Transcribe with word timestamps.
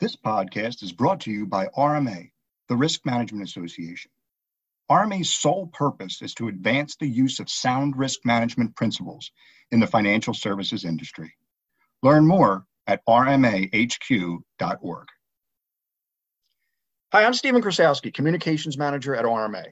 This 0.00 0.16
podcast 0.16 0.82
is 0.82 0.92
brought 0.92 1.20
to 1.20 1.30
you 1.30 1.44
by 1.44 1.66
RMA, 1.76 2.30
the 2.70 2.76
Risk 2.76 3.04
Management 3.04 3.46
Association. 3.46 4.10
RMA's 4.90 5.34
sole 5.34 5.66
purpose 5.74 6.22
is 6.22 6.32
to 6.36 6.48
advance 6.48 6.96
the 6.96 7.06
use 7.06 7.38
of 7.38 7.50
sound 7.50 7.98
risk 7.98 8.20
management 8.24 8.74
principles 8.74 9.30
in 9.70 9.78
the 9.78 9.86
financial 9.86 10.32
services 10.32 10.86
industry. 10.86 11.34
Learn 12.02 12.26
more 12.26 12.64
at 12.86 13.04
rmahq.org. 13.06 15.08
Hi, 17.12 17.24
I'm 17.24 17.34
Stephen 17.34 17.60
Krasowski, 17.60 18.14
Communications 18.14 18.78
Manager 18.78 19.14
at 19.14 19.26
RMA. 19.26 19.66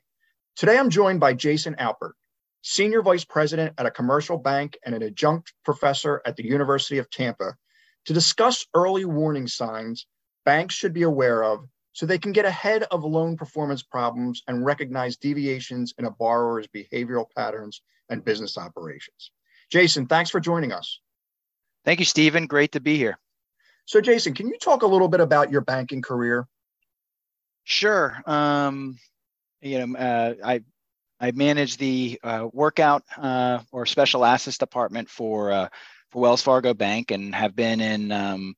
Today 0.56 0.76
I'm 0.76 0.90
joined 0.90 1.20
by 1.20 1.32
Jason 1.32 1.74
Alpert, 1.76 2.12
Senior 2.60 3.00
Vice 3.00 3.24
President 3.24 3.72
at 3.78 3.86
a 3.86 3.90
commercial 3.90 4.36
bank 4.36 4.76
and 4.84 4.94
an 4.94 5.02
adjunct 5.02 5.54
professor 5.64 6.20
at 6.26 6.36
the 6.36 6.44
University 6.44 6.98
of 6.98 7.08
Tampa, 7.08 7.56
to 8.04 8.12
discuss 8.12 8.66
early 8.74 9.06
warning 9.06 9.46
signs 9.46 10.06
banks 10.48 10.74
should 10.74 10.94
be 10.94 11.02
aware 11.02 11.44
of 11.44 11.68
so 11.92 12.06
they 12.06 12.16
can 12.16 12.32
get 12.32 12.46
ahead 12.46 12.82
of 12.84 13.04
loan 13.04 13.36
performance 13.36 13.82
problems 13.82 14.42
and 14.48 14.64
recognize 14.64 15.18
deviations 15.18 15.92
in 15.98 16.06
a 16.06 16.10
borrower's 16.10 16.66
behavioral 16.68 17.26
patterns 17.36 17.82
and 18.08 18.24
business 18.24 18.56
operations. 18.56 19.30
Jason, 19.70 20.06
thanks 20.06 20.30
for 20.30 20.40
joining 20.40 20.72
us. 20.72 21.00
Thank 21.84 21.98
you, 21.98 22.06
Stephen. 22.06 22.46
Great 22.46 22.72
to 22.72 22.80
be 22.80 22.96
here. 22.96 23.18
So, 23.84 24.00
Jason, 24.00 24.32
can 24.32 24.48
you 24.48 24.56
talk 24.58 24.80
a 24.80 24.86
little 24.86 25.08
bit 25.08 25.20
about 25.20 25.50
your 25.50 25.60
banking 25.60 26.00
career? 26.00 26.48
Sure. 27.64 28.16
Um, 28.24 28.98
you 29.60 29.86
know, 29.86 29.98
uh, 29.98 30.34
I 30.42 30.62
I 31.20 31.32
manage 31.32 31.76
the 31.76 32.18
uh, 32.24 32.48
workout 32.54 33.02
uh, 33.18 33.58
or 33.70 33.84
special 33.84 34.24
assets 34.24 34.56
department 34.56 35.10
for 35.10 35.52
uh, 35.52 35.68
for 36.08 36.22
Wells 36.22 36.40
Fargo 36.40 36.72
Bank 36.72 37.10
and 37.10 37.34
have 37.34 37.54
been 37.54 37.82
in 37.82 38.12
um, 38.12 38.54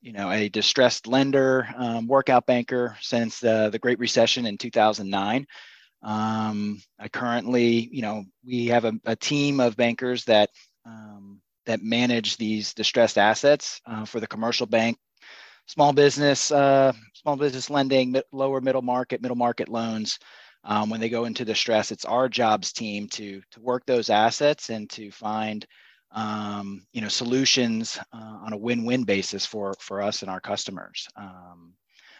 you 0.00 0.12
know, 0.12 0.30
a 0.30 0.48
distressed 0.48 1.06
lender, 1.06 1.68
um, 1.76 2.06
workout 2.06 2.46
banker 2.46 2.96
since 3.00 3.40
the, 3.40 3.68
the 3.70 3.78
Great 3.78 3.98
Recession 3.98 4.46
in 4.46 4.56
2009. 4.58 5.46
Um, 6.02 6.80
I 6.98 7.08
currently, 7.08 7.88
you 7.92 8.02
know, 8.02 8.24
we 8.46 8.66
have 8.66 8.84
a, 8.84 8.92
a 9.04 9.16
team 9.16 9.58
of 9.60 9.76
bankers 9.76 10.24
that 10.24 10.50
um, 10.86 11.40
that 11.66 11.82
manage 11.82 12.36
these 12.36 12.72
distressed 12.72 13.18
assets 13.18 13.80
uh, 13.84 14.04
for 14.04 14.20
the 14.20 14.26
commercial 14.26 14.66
bank, 14.66 14.96
small 15.66 15.92
business, 15.92 16.50
uh, 16.50 16.92
small 17.14 17.36
business 17.36 17.68
lending, 17.68 18.16
lower 18.32 18.60
middle 18.60 18.82
market, 18.82 19.20
middle 19.20 19.36
market 19.36 19.68
loans. 19.68 20.18
Um, 20.64 20.90
when 20.90 21.00
they 21.00 21.08
go 21.08 21.24
into 21.24 21.44
distress, 21.44 21.92
it's 21.92 22.04
our 22.04 22.28
jobs 22.28 22.72
team 22.72 23.08
to 23.08 23.42
to 23.50 23.60
work 23.60 23.84
those 23.86 24.10
assets 24.10 24.70
and 24.70 24.88
to 24.90 25.10
find 25.10 25.66
um, 26.12 26.86
you 26.92 27.00
know 27.00 27.08
solutions 27.08 27.98
uh, 28.12 28.38
on 28.44 28.52
a 28.52 28.56
win-win 28.56 29.04
basis 29.04 29.44
for 29.44 29.74
for 29.78 30.00
us 30.02 30.22
and 30.22 30.30
our 30.30 30.40
customers. 30.40 31.06
Um, 31.16 31.74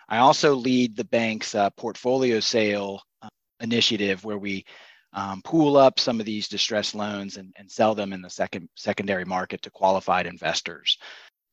I 0.08 0.18
also 0.18 0.54
lead 0.54 0.96
the 0.96 1.04
bank's 1.04 1.54
uh, 1.54 1.70
portfolio 1.70 2.40
sale 2.40 3.02
uh, 3.22 3.28
initiative 3.60 4.24
where 4.24 4.38
we 4.38 4.64
um, 5.12 5.42
pool 5.42 5.76
up 5.76 5.98
some 5.98 6.20
of 6.20 6.26
these 6.26 6.48
distressed 6.48 6.94
loans 6.94 7.36
and, 7.36 7.52
and 7.56 7.70
sell 7.70 7.94
them 7.94 8.12
in 8.12 8.22
the 8.22 8.30
second 8.30 8.68
secondary 8.74 9.24
market 9.24 9.62
to 9.62 9.70
qualified 9.70 10.26
investors. 10.26 10.98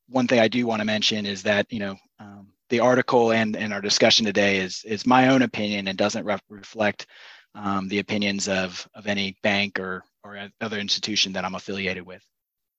One 0.08 0.28
thing 0.28 0.40
I 0.40 0.48
do 0.48 0.68
want 0.68 0.82
to 0.82 0.86
mention 0.86 1.26
is 1.26 1.44
that 1.44 1.72
you 1.72 1.80
know 1.80 1.96
um, 2.20 2.48
the 2.70 2.80
article 2.80 3.32
and, 3.32 3.56
and 3.56 3.74
our 3.74 3.82
discussion 3.82 4.26
today 4.26 4.58
is 4.58 4.84
is 4.86 5.06
my 5.06 5.30
own 5.30 5.42
opinion 5.42 5.88
and 5.88 5.98
doesn't 5.98 6.26
re- 6.26 6.38
reflect 6.50 7.08
um, 7.56 7.88
the 7.88 8.00
opinions 8.00 8.48
of 8.48 8.88
of 8.94 9.08
any 9.08 9.38
bank 9.42 9.80
or 9.80 10.04
or 10.26 10.50
other 10.60 10.80
institution 10.80 11.34
that 11.34 11.46
I'm 11.46 11.56
affiliated 11.56 12.06
with. 12.06 12.24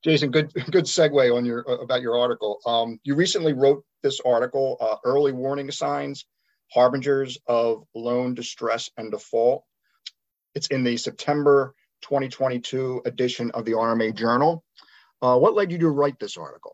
Jason, 0.05 0.31
good 0.31 0.53
good 0.71 0.85
segue 0.85 1.35
on 1.35 1.45
your 1.45 1.61
about 1.61 2.03
your 2.03 2.19
article. 2.19 2.59
Um, 2.67 3.01
you 3.05 3.15
recently 3.15 3.53
wrote 3.53 3.85
this 4.03 4.21
article, 4.21 4.77
uh, 4.81 4.97
"Early 5.05 5.33
Warning 5.33 5.71
Signs: 5.71 6.27
Harbingers 6.73 7.39
of 7.47 7.85
Loan 7.95 8.35
Distress 8.35 8.91
and 8.97 9.11
Default." 9.11 9.65
It's 10.55 10.69
in 10.69 10.85
the 10.85 10.97
September 10.97 11.75
2022 12.03 13.03
edition 13.05 13.51
of 13.53 13.65
the 13.65 13.73
RMA 13.73 14.15
Journal. 14.15 14.65
Uh, 15.23 15.39
what 15.39 15.55
led 15.55 15.73
you 15.73 15.79
to 15.79 15.89
write 15.89 16.19
this 16.19 16.37
article? 16.37 16.73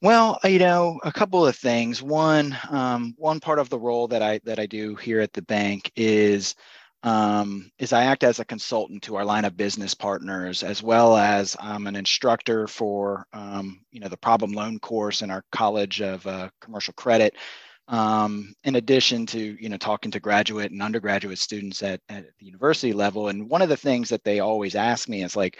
Well, 0.00 0.38
you 0.44 0.60
know, 0.60 1.00
a 1.02 1.10
couple 1.10 1.44
of 1.44 1.56
things. 1.56 2.00
One, 2.00 2.56
um, 2.70 3.14
one 3.18 3.40
part 3.40 3.58
of 3.58 3.68
the 3.68 3.78
role 3.78 4.06
that 4.08 4.22
I 4.22 4.40
that 4.44 4.60
I 4.60 4.66
do 4.66 4.94
here 4.94 5.20
at 5.20 5.32
the 5.32 5.42
bank 5.42 5.90
is 5.96 6.54
um, 7.02 7.70
is 7.78 7.92
I 7.92 8.04
act 8.04 8.24
as 8.24 8.40
a 8.40 8.44
consultant 8.44 9.02
to 9.04 9.16
our 9.16 9.24
line 9.24 9.44
of 9.44 9.56
business 9.56 9.94
partners, 9.94 10.62
as 10.62 10.82
well 10.82 11.16
as 11.16 11.56
I'm 11.60 11.86
an 11.86 11.96
instructor 11.96 12.66
for 12.66 13.26
um, 13.32 13.80
you 13.92 14.00
know 14.00 14.08
the 14.08 14.16
problem 14.16 14.52
loan 14.52 14.78
course 14.80 15.22
in 15.22 15.30
our 15.30 15.44
College 15.52 16.00
of 16.02 16.26
uh, 16.26 16.50
Commercial 16.60 16.94
Credit. 16.94 17.34
Um, 17.86 18.52
in 18.64 18.74
addition 18.76 19.26
to 19.26 19.56
you 19.62 19.68
know 19.68 19.76
talking 19.76 20.10
to 20.10 20.20
graduate 20.20 20.72
and 20.72 20.82
undergraduate 20.82 21.38
students 21.38 21.82
at, 21.82 22.00
at 22.08 22.26
the 22.38 22.46
university 22.46 22.92
level, 22.92 23.28
and 23.28 23.48
one 23.48 23.62
of 23.62 23.68
the 23.68 23.76
things 23.76 24.08
that 24.08 24.24
they 24.24 24.40
always 24.40 24.74
ask 24.74 25.08
me 25.08 25.22
is 25.22 25.36
like, 25.36 25.58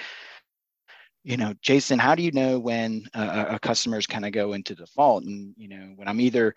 you 1.22 1.36
know, 1.36 1.54
Jason, 1.62 2.00
how 2.00 2.16
do 2.16 2.22
you 2.22 2.32
know 2.32 2.58
when 2.58 3.06
a, 3.14 3.54
a 3.54 3.58
customer 3.60 3.96
is 3.98 4.06
kind 4.08 4.26
of 4.26 4.32
go 4.32 4.54
into 4.54 4.74
default? 4.74 5.22
And 5.24 5.54
you 5.56 5.68
know, 5.68 5.92
when 5.94 6.08
I'm 6.08 6.20
either 6.20 6.54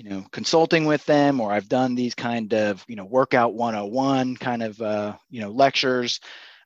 you 0.00 0.08
know 0.08 0.24
consulting 0.32 0.86
with 0.86 1.04
them 1.04 1.40
or 1.40 1.52
i've 1.52 1.68
done 1.68 1.94
these 1.94 2.14
kind 2.14 2.54
of 2.54 2.82
you 2.88 2.96
know 2.96 3.04
workout 3.04 3.52
101 3.52 4.34
kind 4.36 4.62
of 4.62 4.80
uh, 4.80 5.14
you 5.28 5.42
know 5.42 5.50
lectures 5.50 6.20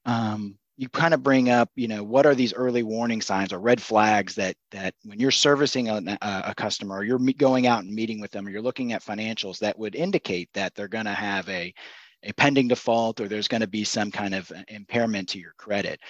um, 0.07 0.57
you 0.77 0.89
kind 0.89 1.15
of 1.15 1.23
bring 1.23 1.51
up 1.51 1.69
you 1.75 1.89
know 1.89 2.05
what 2.05 2.27
are 2.27 2.35
these 2.37 2.55
early 2.55 2.85
warning 2.85 3.21
signs 3.21 3.53
or 3.53 3.59
red 3.59 3.83
flags 3.83 4.37
that 4.37 4.55
that 4.71 4.95
when 5.05 5.19
you're 5.19 5.33
servicing 5.33 5.89
a, 5.89 6.19
a 6.23 6.55
customer 6.57 6.97
or 6.97 7.05
you're 7.05 7.19
going 7.37 7.67
out 7.67 7.83
and 7.83 7.93
meeting 7.93 8.21
with 8.21 8.31
them 8.31 8.47
or 8.47 8.51
you're 8.51 8.63
looking 8.63 8.93
at 8.93 9.05
financials 9.05 9.59
that 9.59 9.77
would 9.77 9.97
indicate 9.97 10.49
that 10.55 10.73
they're 10.77 10.87
going 10.87 11.05
to 11.05 11.11
have 11.11 11.49
a 11.49 11.75
a 12.23 12.33
pending 12.35 12.69
default 12.69 13.21
or 13.21 13.27
there's 13.27 13.49
going 13.49 13.61
to 13.61 13.67
be 13.67 13.85
some 13.85 14.11
kind 14.13 14.35
of 14.35 14.51
impairment 14.69 15.29
to 15.29 15.41
your 15.41 15.55
credit 15.59 16.01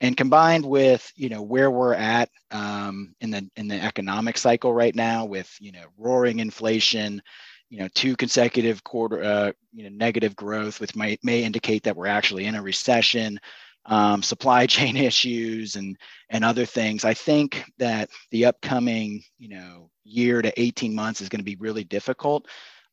and 0.00 0.16
combined 0.16 0.64
with 0.64 1.10
you 1.16 1.28
know 1.28 1.42
where 1.42 1.70
we're 1.70 1.94
at 1.94 2.28
um, 2.50 3.14
in 3.20 3.30
the 3.30 3.48
in 3.56 3.68
the 3.68 3.80
economic 3.82 4.38
cycle 4.38 4.72
right 4.72 4.94
now 4.94 5.24
with 5.24 5.54
you 5.60 5.72
know 5.72 5.84
roaring 5.96 6.40
inflation 6.40 7.22
you 7.70 7.78
know 7.78 7.88
two 7.94 8.16
consecutive 8.16 8.82
quarter 8.84 9.22
uh, 9.22 9.52
you 9.72 9.84
know 9.84 9.96
negative 9.96 10.36
growth 10.36 10.80
which 10.80 10.94
may, 10.94 11.18
may 11.22 11.42
indicate 11.42 11.82
that 11.82 11.96
we're 11.96 12.06
actually 12.06 12.44
in 12.44 12.54
a 12.54 12.62
recession 12.62 13.38
um, 13.86 14.22
supply 14.22 14.66
chain 14.74 14.96
issues 14.96 15.76
and 15.76 15.96
and 16.30 16.44
other 16.44 16.66
things. 16.66 17.04
I 17.04 17.14
think 17.14 17.64
that 17.78 18.10
the 18.30 18.46
upcoming 18.46 19.22
you 19.38 19.48
know 19.50 19.90
year 20.04 20.42
to 20.42 20.60
18 20.60 20.94
months 20.94 21.20
is 21.20 21.28
going 21.28 21.40
to 21.40 21.44
be 21.44 21.56
really 21.56 21.84
difficult 21.84 22.46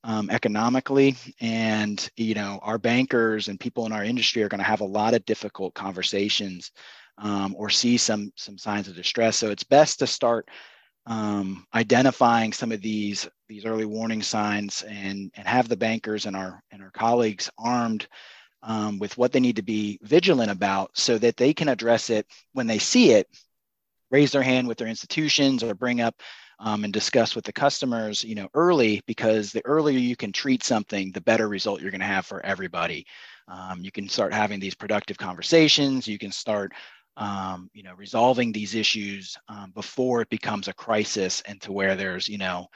um, 0.04 0.30
economically 0.30 1.16
and 1.42 2.10
you 2.18 2.34
know 2.34 2.60
our 2.64 2.78
bankers 2.78 3.48
and 3.48 3.60
people 3.60 3.86
in 3.86 3.92
our 3.92 4.04
industry 4.04 4.42
are 4.42 4.50
going 4.50 4.60
to 4.60 4.66
have 4.66 4.82
a 4.82 4.86
lot 4.86 5.14
of 5.14 5.26
difficult 5.26 5.74
conversations 5.74 6.72
um, 7.18 7.56
or 7.58 7.70
see 7.70 7.98
some 7.98 8.32
some 8.36 8.58
signs 8.58 8.88
of 8.88 8.96
distress. 8.96 9.38
So 9.38 9.52
it's 9.52 9.64
best 9.64 10.00
to 10.00 10.08
start 10.08 10.50
um, 11.06 11.66
identifying 11.74 12.54
some 12.54 12.72
of 12.72 12.82
these 12.82 13.30
these 13.48 13.66
early 13.66 13.86
warning 13.86 14.22
signs 14.22 14.84
and 14.84 15.32
and 15.36 15.48
have 15.48 15.70
the 15.70 15.78
bankers 15.78 16.26
and 16.26 16.36
our 16.36 16.62
and 16.72 16.82
our 16.82 16.92
colleagues 16.92 17.50
armed 17.58 18.08
um, 18.64 19.00
with 19.00 19.18
what 19.18 19.32
they 19.32 19.40
need 19.40 19.56
to 19.56 19.64
be 19.64 20.00
vigilant 20.04 20.52
about 20.52 20.92
so 20.94 21.18
that 21.18 21.38
they 21.38 21.54
can 21.54 21.70
address 21.70 22.10
it 22.10 22.28
when 22.54 22.68
they 22.68 22.78
see 22.78 23.12
it 23.12 23.28
raise 24.12 24.32
their 24.32 24.44
hand 24.44 24.68
with 24.68 24.78
their 24.78 24.88
institutions 24.88 25.64
or 25.64 25.74
bring 25.74 26.02
up 26.02 26.16
um, 26.62 26.84
and 26.84 26.94
discuss 26.94 27.36
with 27.36 27.44
the 27.44 27.52
customers, 27.52 28.24
you 28.24 28.36
know, 28.36 28.48
early 28.54 29.02
because 29.08 29.52
the 29.52 29.66
earlier 29.66 29.98
you 29.98 30.16
can 30.16 30.32
treat 30.32 30.64
something, 30.64 31.12
the 31.12 31.22
better 31.22 31.50
result 31.50 31.82
you're 31.82 31.92
going 31.92 32.02
to 32.02 32.06
have 32.06 32.26
for 32.26 32.46
everybody. 32.46 33.06
Um, 33.48 33.80
you 33.82 33.92
can 33.92 34.08
start 34.08 34.32
having 34.32 34.60
these 34.60 34.76
productive 34.76 35.18
conversations. 35.18 36.08
You 36.08 36.20
can 36.20 36.32
start, 36.32 36.72
um, 37.18 37.70
you 37.74 37.82
know, 37.82 37.94
resolving 37.96 38.52
these 38.52 38.76
issues 38.76 39.36
um, 39.50 39.72
before 39.72 40.22
it 40.22 40.30
becomes 40.30 40.68
a 40.68 40.74
crisis 40.74 41.42
and 41.48 41.60
to 41.62 41.72
where 41.72 41.96
there's, 41.96 42.30
you 42.30 42.38
know, 42.38 42.68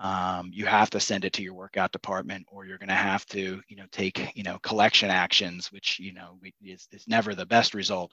um, 0.00 0.50
you 0.50 0.64
have 0.64 0.88
to 0.90 0.98
send 0.98 1.26
it 1.26 1.34
to 1.34 1.42
your 1.42 1.52
workout 1.52 1.92
department 1.92 2.46
or 2.50 2.64
you're 2.64 2.78
going 2.78 2.88
to 2.88 2.94
have 2.94 3.26
to 3.26 3.60
you 3.68 3.76
know 3.76 3.84
take 3.92 4.34
you 4.34 4.42
know 4.42 4.58
collection 4.62 5.10
actions 5.10 5.70
which 5.70 6.00
you 6.00 6.14
know 6.14 6.38
is, 6.62 6.88
is 6.90 7.06
never 7.06 7.34
the 7.34 7.46
best 7.46 7.74
result. 7.74 8.10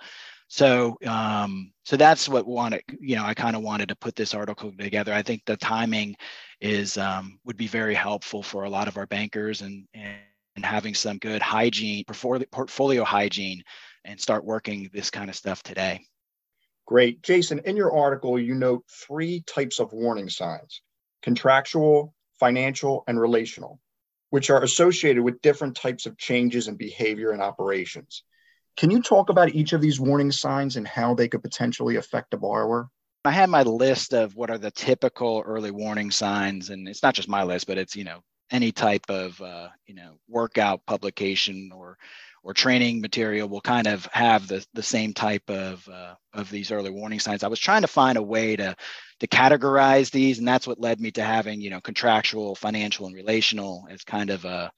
So 0.49 0.97
um, 1.07 1.71
so 1.85 1.95
that's 1.95 2.27
what 2.27 2.45
wanted 2.45 2.81
you 2.99 3.15
know 3.15 3.23
i 3.23 3.33
kind 3.33 3.55
of 3.55 3.61
wanted 3.61 3.89
to 3.89 3.95
put 3.95 4.15
this 4.15 4.33
article 4.33 4.71
together. 4.77 5.13
I 5.13 5.21
think 5.21 5.43
the 5.45 5.55
timing 5.55 6.15
is 6.59 6.97
um, 6.97 7.39
would 7.45 7.57
be 7.57 7.67
very 7.67 7.95
helpful 7.95 8.43
for 8.43 8.65
a 8.65 8.69
lot 8.69 8.89
of 8.89 8.97
our 8.97 9.07
bankers 9.07 9.61
and 9.61 9.87
and, 9.93 10.17
and 10.57 10.65
having 10.65 10.93
some 10.93 11.19
good 11.19 11.41
hygiene 11.41 12.03
portfolio 12.05 13.05
hygiene 13.05 13.63
and 14.03 14.19
start 14.19 14.43
working 14.43 14.89
this 14.93 15.09
kind 15.09 15.29
of 15.29 15.35
stuff 15.37 15.63
today. 15.63 16.01
Great. 16.85 17.21
Jason 17.21 17.61
in 17.63 17.77
your 17.77 17.95
article 17.95 18.37
you 18.37 18.55
note 18.55 18.83
three 18.89 19.41
types 19.47 19.79
of 19.79 19.93
warning 19.93 20.29
signs 20.29 20.81
contractual, 21.21 22.13
financial, 22.39 23.03
and 23.07 23.19
relational, 23.19 23.79
which 24.29 24.49
are 24.49 24.63
associated 24.63 25.23
with 25.23 25.41
different 25.41 25.75
types 25.75 26.05
of 26.05 26.17
changes 26.17 26.67
in 26.67 26.75
behavior 26.75 27.31
and 27.31 27.41
operations. 27.41 28.23
Can 28.77 28.91
you 28.91 29.01
talk 29.01 29.29
about 29.29 29.55
each 29.55 29.73
of 29.73 29.81
these 29.81 29.99
warning 29.99 30.31
signs 30.31 30.75
and 30.75 30.87
how 30.87 31.15
they 31.15 31.27
could 31.27 31.41
potentially 31.41 31.95
affect 31.95 32.33
a 32.33 32.37
borrower? 32.37 32.89
I 33.25 33.31
had 33.31 33.49
my 33.49 33.63
list 33.63 34.13
of 34.13 34.35
what 34.35 34.49
are 34.49 34.57
the 34.57 34.71
typical 34.71 35.43
early 35.45 35.71
warning 35.71 36.11
signs, 36.11 36.69
and 36.69 36.87
it's 36.87 37.03
not 37.03 37.15
just 37.15 37.27
my 37.27 37.43
list, 37.43 37.67
but 37.67 37.77
it's 37.77 37.95
you 37.95 38.03
know 38.03 38.21
any 38.51 38.71
type 38.71 39.09
of 39.09 39.41
uh, 39.41 39.69
you 39.85 39.95
know 39.95 40.17
workout 40.29 40.85
publication 40.85 41.71
or 41.73 41.97
or 42.47 42.53
training 42.53 43.01
material 43.01 43.49
will 43.49 43.59
kind 43.59 43.87
of 43.87 44.07
have 44.13 44.47
the, 44.47 44.65
the 44.73 44.81
same 44.81 45.13
type 45.13 45.43
of 45.49 45.85
uh, 45.89 46.13
of 46.33 46.49
these 46.49 46.71
early 46.71 46.89
warning 46.89 47.19
signs. 47.19 47.43
I 47.43 47.49
was 47.49 47.59
trying 47.59 47.81
to 47.81 47.89
find 47.89 48.17
a 48.17 48.23
way 48.23 48.55
to 48.55 48.73
to 49.19 49.27
categorize 49.27 50.11
these, 50.11 50.39
and 50.39 50.47
that's 50.47 50.65
what 50.65 50.79
led 50.79 51.01
me 51.01 51.11
to 51.11 51.23
having 51.23 51.59
you 51.59 51.69
know 51.69 51.81
contractual, 51.81 52.55
financial, 52.55 53.05
and 53.05 53.13
relational 53.13 53.85
as 53.89 54.05
kind 54.05 54.29
of 54.29 54.45
a 54.45 54.71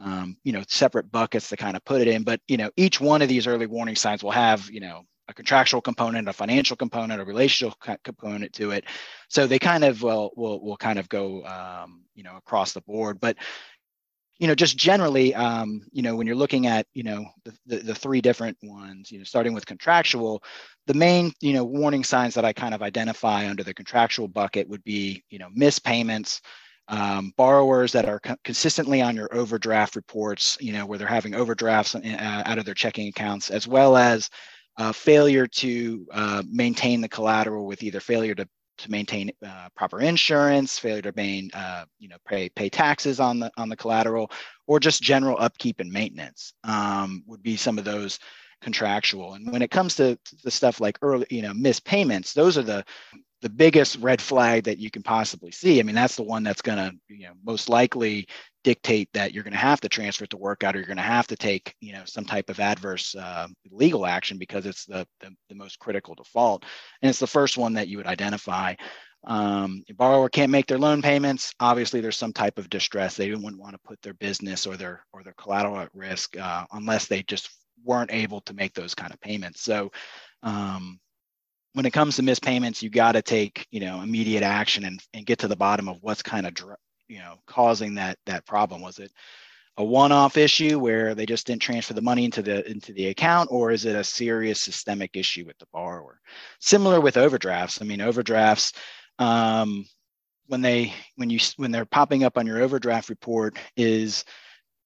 um, 0.00 0.36
you 0.42 0.50
know 0.50 0.64
separate 0.66 1.12
buckets 1.12 1.50
to 1.50 1.56
kind 1.56 1.76
of 1.76 1.84
put 1.84 2.00
it 2.00 2.08
in. 2.08 2.24
But 2.24 2.40
you 2.48 2.56
know 2.56 2.70
each 2.76 3.00
one 3.00 3.22
of 3.22 3.28
these 3.28 3.46
early 3.46 3.66
warning 3.66 3.94
signs 3.94 4.24
will 4.24 4.32
have 4.32 4.68
you 4.68 4.80
know 4.80 5.02
a 5.28 5.34
contractual 5.34 5.80
component, 5.80 6.28
a 6.28 6.32
financial 6.32 6.76
component, 6.76 7.20
a 7.20 7.24
relational 7.24 7.74
component 8.02 8.52
to 8.54 8.72
it. 8.72 8.84
So 9.28 9.46
they 9.46 9.60
kind 9.60 9.84
of 9.84 10.02
will 10.02 10.32
will 10.36 10.60
will 10.60 10.76
kind 10.76 10.98
of 10.98 11.08
go 11.08 11.44
um, 11.44 12.02
you 12.16 12.24
know 12.24 12.36
across 12.36 12.72
the 12.72 12.80
board. 12.80 13.20
But 13.20 13.36
you 14.38 14.46
know 14.46 14.54
just 14.54 14.76
generally 14.76 15.34
um, 15.34 15.82
you 15.92 16.02
know 16.02 16.16
when 16.16 16.26
you're 16.26 16.36
looking 16.36 16.66
at 16.66 16.86
you 16.94 17.02
know 17.02 17.24
the, 17.44 17.52
the, 17.66 17.76
the 17.78 17.94
three 17.94 18.20
different 18.20 18.56
ones 18.62 19.10
you 19.10 19.18
know 19.18 19.24
starting 19.24 19.54
with 19.54 19.66
contractual 19.66 20.42
the 20.86 20.94
main 20.94 21.32
you 21.40 21.52
know 21.52 21.64
warning 21.64 22.04
signs 22.04 22.34
that 22.34 22.44
i 22.44 22.52
kind 22.52 22.74
of 22.74 22.82
identify 22.82 23.48
under 23.48 23.62
the 23.62 23.74
contractual 23.74 24.28
bucket 24.28 24.68
would 24.68 24.84
be 24.84 25.22
you 25.30 25.38
know 25.38 25.48
missed 25.54 25.84
payments 25.84 26.40
um, 26.88 27.32
borrowers 27.38 27.92
that 27.92 28.06
are 28.06 28.20
co- 28.20 28.36
consistently 28.44 29.00
on 29.00 29.16
your 29.16 29.32
overdraft 29.34 29.96
reports 29.96 30.58
you 30.60 30.72
know 30.72 30.84
where 30.84 30.98
they're 30.98 31.08
having 31.08 31.34
overdrafts 31.34 31.94
uh, 31.94 32.42
out 32.44 32.58
of 32.58 32.64
their 32.64 32.74
checking 32.74 33.08
accounts 33.08 33.50
as 33.50 33.66
well 33.66 33.96
as 33.96 34.28
uh, 34.76 34.92
failure 34.92 35.46
to 35.46 36.06
uh, 36.12 36.42
maintain 36.50 37.00
the 37.00 37.08
collateral 37.08 37.66
with 37.66 37.82
either 37.82 38.00
failure 38.00 38.34
to 38.34 38.46
to 38.78 38.90
maintain 38.90 39.30
uh, 39.46 39.68
proper 39.76 40.00
insurance, 40.00 40.78
failure 40.78 41.02
to 41.02 41.12
main, 41.16 41.50
uh, 41.54 41.84
you 41.98 42.08
know, 42.08 42.16
pay 42.26 42.48
pay 42.48 42.68
taxes 42.68 43.20
on 43.20 43.38
the 43.38 43.50
on 43.56 43.68
the 43.68 43.76
collateral, 43.76 44.30
or 44.66 44.80
just 44.80 45.02
general 45.02 45.36
upkeep 45.40 45.80
and 45.80 45.90
maintenance 45.90 46.54
um, 46.64 47.22
would 47.26 47.42
be 47.42 47.56
some 47.56 47.78
of 47.78 47.84
those 47.84 48.18
contractual. 48.62 49.34
And 49.34 49.50
when 49.52 49.62
it 49.62 49.70
comes 49.70 49.94
to 49.96 50.18
the 50.42 50.50
stuff 50.50 50.80
like 50.80 50.98
early, 51.02 51.26
you 51.30 51.42
know, 51.42 51.54
missed 51.54 51.84
payments, 51.84 52.32
those 52.32 52.58
are 52.58 52.62
the 52.62 52.84
the 53.44 53.50
biggest 53.50 53.98
red 53.98 54.22
flag 54.22 54.64
that 54.64 54.78
you 54.78 54.90
can 54.90 55.02
possibly 55.02 55.50
see. 55.50 55.78
I 55.78 55.82
mean, 55.82 55.94
that's 55.94 56.16
the 56.16 56.22
one 56.22 56.42
that's 56.42 56.62
going 56.62 56.78
to, 56.78 56.96
you 57.08 57.26
know, 57.26 57.34
most 57.44 57.68
likely 57.68 58.26
dictate 58.62 59.10
that 59.12 59.34
you're 59.34 59.44
going 59.44 59.52
to 59.52 59.58
have 59.58 59.82
to 59.82 59.88
transfer 59.90 60.24
it 60.24 60.30
to 60.30 60.38
workout 60.38 60.74
or 60.74 60.78
you're 60.78 60.86
going 60.86 60.96
to 60.96 61.02
have 61.02 61.26
to 61.26 61.36
take, 61.36 61.74
you 61.78 61.92
know, 61.92 62.00
some 62.06 62.24
type 62.24 62.48
of 62.48 62.58
adverse 62.58 63.14
uh, 63.14 63.46
legal 63.70 64.06
action 64.06 64.38
because 64.38 64.64
it's 64.64 64.86
the, 64.86 65.06
the, 65.20 65.28
the 65.50 65.54
most 65.54 65.78
critical 65.78 66.14
default. 66.14 66.64
And 67.02 67.10
it's 67.10 67.18
the 67.18 67.26
first 67.26 67.58
one 67.58 67.74
that 67.74 67.86
you 67.86 67.98
would 67.98 68.06
identify. 68.06 68.76
Um, 69.26 69.84
borrower 69.94 70.30
can't 70.30 70.50
make 70.50 70.66
their 70.66 70.78
loan 70.78 71.02
payments. 71.02 71.52
Obviously, 71.60 72.00
there's 72.00 72.16
some 72.16 72.32
type 72.32 72.58
of 72.58 72.70
distress. 72.70 73.14
They 73.14 73.30
wouldn't 73.30 73.60
want 73.60 73.74
to 73.74 73.80
put 73.84 74.00
their 74.00 74.14
business 74.14 74.66
or 74.66 74.78
their 74.78 75.04
or 75.12 75.22
their 75.22 75.34
collateral 75.34 75.80
at 75.80 75.94
risk 75.94 76.34
uh, 76.38 76.64
unless 76.72 77.08
they 77.08 77.22
just 77.24 77.50
weren't 77.84 78.10
able 78.10 78.40
to 78.42 78.54
make 78.54 78.72
those 78.72 78.94
kind 78.94 79.12
of 79.12 79.20
payments. 79.20 79.60
So, 79.60 79.92
um, 80.42 80.98
when 81.74 81.86
it 81.86 81.92
comes 81.92 82.16
to 82.16 82.22
missed 82.22 82.42
payments, 82.42 82.82
you 82.82 82.88
got 82.88 83.12
to 83.12 83.22
take 83.22 83.66
you 83.70 83.80
know 83.80 84.00
immediate 84.00 84.42
action 84.42 84.84
and, 84.84 85.02
and 85.12 85.26
get 85.26 85.40
to 85.40 85.48
the 85.48 85.56
bottom 85.56 85.88
of 85.88 85.98
what's 86.00 86.22
kind 86.22 86.46
of 86.46 86.54
you 87.08 87.18
know 87.18 87.36
causing 87.46 87.94
that 87.96 88.18
that 88.26 88.46
problem. 88.46 88.80
Was 88.80 88.98
it 88.98 89.12
a 89.76 89.84
one-off 89.84 90.36
issue 90.36 90.78
where 90.78 91.16
they 91.16 91.26
just 91.26 91.48
didn't 91.48 91.62
transfer 91.62 91.94
the 91.94 92.00
money 92.00 92.24
into 92.24 92.42
the 92.42 92.68
into 92.70 92.92
the 92.92 93.08
account, 93.08 93.48
or 93.52 93.70
is 93.70 93.84
it 93.84 93.96
a 93.96 94.04
serious 94.04 94.60
systemic 94.60 95.16
issue 95.16 95.44
with 95.44 95.58
the 95.58 95.66
borrower? 95.72 96.20
Similar 96.60 97.00
with 97.00 97.16
overdrafts. 97.16 97.82
I 97.82 97.84
mean, 97.84 98.00
overdrafts. 98.00 98.72
Um, 99.18 99.84
when 100.46 100.60
they 100.60 100.92
when 101.16 101.30
you 101.30 101.38
when 101.56 101.70
they're 101.70 101.84
popping 101.84 102.22
up 102.24 102.38
on 102.38 102.46
your 102.46 102.60
overdraft 102.60 103.08
report 103.08 103.58
is 103.76 104.24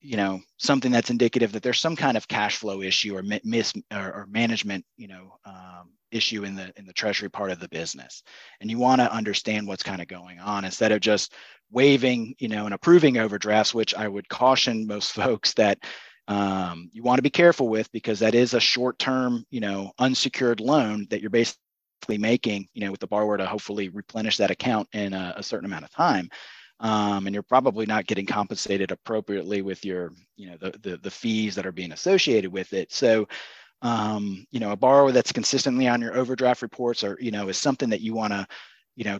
you 0.00 0.16
know 0.16 0.40
something 0.58 0.92
that's 0.92 1.10
indicative 1.10 1.52
that 1.52 1.62
there's 1.62 1.80
some 1.80 1.96
kind 1.96 2.16
of 2.16 2.28
cash 2.28 2.56
flow 2.56 2.80
issue 2.80 3.16
or 3.16 3.22
miss 3.44 3.72
or, 3.92 4.12
or 4.12 4.26
management 4.30 4.84
you 4.96 5.08
know 5.08 5.36
um, 5.44 5.90
issue 6.10 6.44
in 6.44 6.54
the 6.54 6.72
in 6.76 6.86
the 6.86 6.92
treasury 6.92 7.28
part 7.28 7.50
of 7.50 7.60
the 7.60 7.68
business. 7.68 8.22
And 8.60 8.70
you 8.70 8.78
want 8.78 9.00
to 9.00 9.12
understand 9.12 9.66
what's 9.66 9.82
kind 9.82 10.02
of 10.02 10.08
going 10.08 10.38
on 10.40 10.64
instead 10.64 10.92
of 10.92 11.00
just 11.00 11.32
waiving 11.70 12.34
you 12.38 12.48
know 12.48 12.64
and 12.64 12.74
approving 12.74 13.18
overdrafts 13.18 13.74
which 13.74 13.94
i 13.94 14.08
would 14.08 14.28
caution 14.28 14.86
most 14.86 15.12
folks 15.22 15.52
that 15.54 15.78
um, 16.26 16.90
you 16.92 17.02
want 17.02 17.18
to 17.18 17.22
be 17.22 17.30
careful 17.30 17.68
with 17.68 17.90
because 17.90 18.18
that 18.18 18.34
is 18.34 18.54
a 18.54 18.60
short 18.60 18.98
term 18.98 19.44
you 19.50 19.60
know 19.60 19.92
unsecured 19.98 20.60
loan 20.60 21.06
that 21.10 21.20
you're 21.20 21.30
basically 21.30 21.58
making 22.18 22.68
you 22.74 22.84
know 22.84 22.90
with 22.90 23.00
the 23.00 23.06
borrower 23.06 23.36
to 23.36 23.46
hopefully 23.46 23.88
replenish 23.88 24.36
that 24.38 24.50
account 24.50 24.88
in 24.92 25.12
a, 25.12 25.34
a 25.36 25.42
certain 25.42 25.66
amount 25.66 25.84
of 25.84 25.90
time. 25.90 26.28
Um, 26.80 27.26
and 27.26 27.34
you're 27.34 27.42
probably 27.42 27.86
not 27.86 28.06
getting 28.06 28.24
compensated 28.24 28.92
appropriately 28.92 29.62
with 29.62 29.84
your 29.84 30.12
you 30.36 30.50
know 30.50 30.56
the, 30.60 30.78
the, 30.80 30.96
the 30.98 31.10
fees 31.10 31.54
that 31.56 31.66
are 31.66 31.72
being 31.72 31.92
associated 31.92 32.52
with 32.52 32.72
it. 32.72 32.92
So 32.92 33.26
um, 33.82 34.46
you 34.50 34.60
know 34.60 34.72
a 34.72 34.76
borrower 34.76 35.12
that's 35.12 35.32
consistently 35.32 35.88
on 35.88 36.00
your 36.00 36.16
overdraft 36.16 36.62
reports 36.62 37.04
or 37.04 37.16
you 37.20 37.30
know 37.30 37.48
is 37.48 37.56
something 37.56 37.90
that 37.90 38.00
you 38.00 38.14
want 38.14 38.32
to 38.32 38.46
you 38.96 39.04
know 39.04 39.18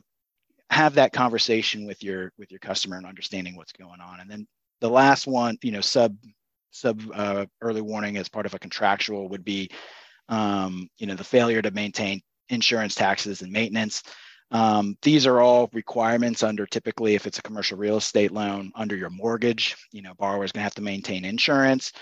have 0.71 0.95
that 0.95 1.13
conversation 1.13 1.87
with 1.87 2.03
your 2.03 2.33
with 2.39 2.51
your 2.51 2.61
customer 2.61 2.97
and 2.97 3.07
understanding 3.07 3.57
what's 3.57 3.73
going 3.73 4.01
on 4.01 4.21
and 4.21 4.31
then 4.31 4.47
the 4.81 4.91
last 4.91 5.27
one 5.27 5.57
you 5.63 5.73
know 5.73 5.81
sub 5.81 6.17
sub 6.71 7.01
uh, 7.15 7.47
early 7.63 7.81
warning 7.81 8.17
as 8.17 8.29
part 8.29 8.47
of 8.47 8.55
a 8.55 8.59
contractual 8.59 9.29
would 9.29 9.45
be 9.45 9.71
um, 10.29 10.89
you 10.99 11.07
know 11.07 11.15
the 11.15 11.25
failure 11.25 11.63
to 11.63 11.71
maintain 11.71 12.21
insurance 12.49 12.95
taxes 12.95 13.43
and 13.43 13.53
maintenance 13.53 14.03
um, 14.51 14.97
these 15.03 15.27
are 15.27 15.41
all 15.41 15.69
requirements 15.73 16.43
under 16.43 16.67
typically 16.67 17.15
if 17.15 17.27
it's 17.27 17.39
a 17.39 17.43
commercial 17.43 17.77
real 17.77 17.99
estate 17.99 18.33
loan 18.33 18.73
under 18.75 18.97
your 18.97 19.11
mortgage. 19.11 19.77
You 19.93 20.03
know, 20.03 20.15
borrower's 20.15 20.53
going 20.53 20.61
to 20.61 20.65
have 20.65 20.75
to 20.77 20.83
maintain 20.83 21.25
insurance. 21.25 21.93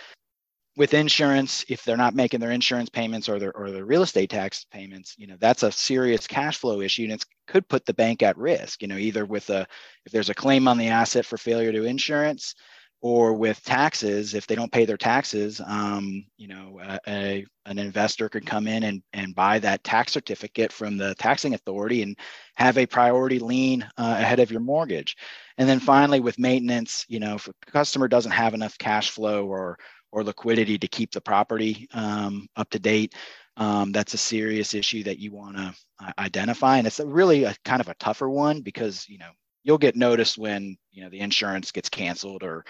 With 0.76 0.92
insurance, 0.92 1.64
if 1.70 1.84
they're 1.84 1.96
not 1.96 2.14
making 2.14 2.40
their 2.40 2.50
insurance 2.50 2.90
payments 2.90 3.30
or 3.30 3.38
their 3.38 3.56
or 3.56 3.70
their 3.70 3.86
real 3.86 4.02
estate 4.02 4.28
tax 4.28 4.66
payments, 4.70 5.14
you 5.16 5.26
know 5.26 5.36
that's 5.40 5.62
a 5.62 5.72
serious 5.72 6.26
cash 6.26 6.58
flow 6.58 6.82
issue, 6.82 7.04
and 7.04 7.12
it 7.12 7.24
could 7.46 7.66
put 7.68 7.86
the 7.86 7.94
bank 7.94 8.22
at 8.22 8.36
risk. 8.36 8.82
You 8.82 8.88
know, 8.88 8.98
either 8.98 9.24
with 9.24 9.48
a 9.48 9.66
if 10.04 10.12
there's 10.12 10.28
a 10.28 10.34
claim 10.34 10.68
on 10.68 10.76
the 10.76 10.88
asset 10.88 11.24
for 11.24 11.38
failure 11.38 11.72
to 11.72 11.84
insurance, 11.84 12.54
or 13.02 13.34
with 13.34 13.62
taxes 13.62 14.34
if 14.34 14.46
they 14.46 14.54
don't 14.54 14.72
pay 14.72 14.84
their 14.84 14.96
taxes 14.96 15.60
um, 15.66 16.24
you 16.38 16.48
know 16.48 16.80
a, 16.82 16.98
a, 17.06 17.46
an 17.66 17.78
investor 17.78 18.28
could 18.28 18.46
come 18.46 18.66
in 18.66 18.84
and, 18.84 19.02
and 19.12 19.34
buy 19.34 19.58
that 19.58 19.84
tax 19.84 20.12
certificate 20.12 20.72
from 20.72 20.96
the 20.96 21.14
taxing 21.16 21.54
authority 21.54 22.02
and 22.02 22.18
have 22.54 22.78
a 22.78 22.86
priority 22.86 23.38
lien 23.38 23.82
uh, 23.98 24.16
ahead 24.18 24.40
of 24.40 24.50
your 24.50 24.60
mortgage 24.60 25.16
and 25.58 25.68
then 25.68 25.78
finally 25.78 26.20
with 26.20 26.38
maintenance 26.38 27.04
you 27.08 27.20
know 27.20 27.34
if 27.34 27.48
a 27.48 27.52
customer 27.70 28.08
doesn't 28.08 28.32
have 28.32 28.54
enough 28.54 28.78
cash 28.78 29.10
flow 29.10 29.46
or 29.46 29.78
or 30.12 30.24
liquidity 30.24 30.78
to 30.78 30.88
keep 30.88 31.12
the 31.12 31.20
property 31.20 31.88
um, 31.94 32.48
up 32.56 32.70
to 32.70 32.78
date. 32.78 33.14
Um, 33.56 33.92
that's 33.92 34.14
a 34.14 34.18
serious 34.18 34.74
issue 34.74 35.02
that 35.04 35.18
you 35.18 35.32
want 35.32 35.56
to 35.56 35.74
uh, 36.02 36.12
identify 36.18 36.76
and 36.76 36.86
it's 36.86 37.00
a 37.00 37.06
really 37.06 37.44
a 37.44 37.54
kind 37.64 37.80
of 37.80 37.88
a 37.88 37.94
tougher 37.94 38.28
one 38.28 38.60
because 38.60 39.08
you 39.08 39.16
know 39.16 39.30
you'll 39.64 39.78
get 39.78 39.96
noticed 39.96 40.36
when 40.36 40.76
you 40.92 41.02
know 41.02 41.08
the 41.08 41.20
insurance 41.20 41.72
gets 41.72 41.88
canceled 41.88 42.42
or 42.42 42.66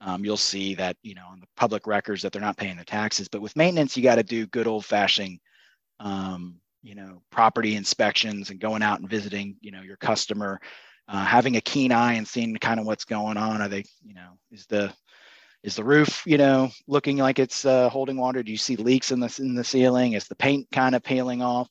um, 0.00 0.24
you'll 0.24 0.38
see 0.38 0.74
that 0.74 0.96
you 1.02 1.14
know 1.14 1.26
on 1.30 1.40
the 1.40 1.46
public 1.56 1.86
records 1.86 2.22
that 2.22 2.32
they're 2.32 2.40
not 2.40 2.56
paying 2.56 2.76
their 2.76 2.84
taxes. 2.84 3.28
But 3.28 3.42
with 3.42 3.54
maintenance 3.54 3.96
you 3.96 4.02
got 4.02 4.14
to 4.14 4.22
do 4.22 4.46
good 4.46 4.66
old 4.66 4.86
fashioned 4.86 5.40
um, 6.00 6.56
you 6.82 6.94
know 6.94 7.20
property 7.30 7.76
inspections 7.76 8.48
and 8.48 8.58
going 8.58 8.82
out 8.82 9.00
and 9.00 9.10
visiting 9.10 9.56
you 9.60 9.72
know 9.72 9.82
your 9.82 9.96
customer 9.98 10.58
uh, 11.08 11.24
having 11.24 11.56
a 11.56 11.60
keen 11.60 11.92
eye 11.92 12.14
and 12.14 12.26
seeing 12.26 12.56
kind 12.56 12.80
of 12.80 12.86
what's 12.86 13.04
going 13.04 13.36
on. 13.36 13.60
Are 13.60 13.68
they 13.68 13.84
you 14.02 14.14
know 14.14 14.38
is 14.50 14.66
the 14.66 14.92
is 15.62 15.76
the 15.76 15.84
roof 15.84 16.22
you 16.26 16.38
know 16.38 16.70
looking 16.86 17.18
like 17.18 17.38
it's 17.38 17.64
uh, 17.64 17.88
holding 17.88 18.16
water? 18.16 18.42
Do 18.42 18.52
you 18.52 18.58
see 18.58 18.76
leaks 18.76 19.10
in 19.12 19.20
the 19.20 19.34
in 19.38 19.54
the 19.54 19.64
ceiling? 19.64 20.14
Is 20.14 20.28
the 20.28 20.36
paint 20.36 20.66
kind 20.72 20.94
of 20.94 21.02
peeling 21.02 21.42
off? 21.42 21.68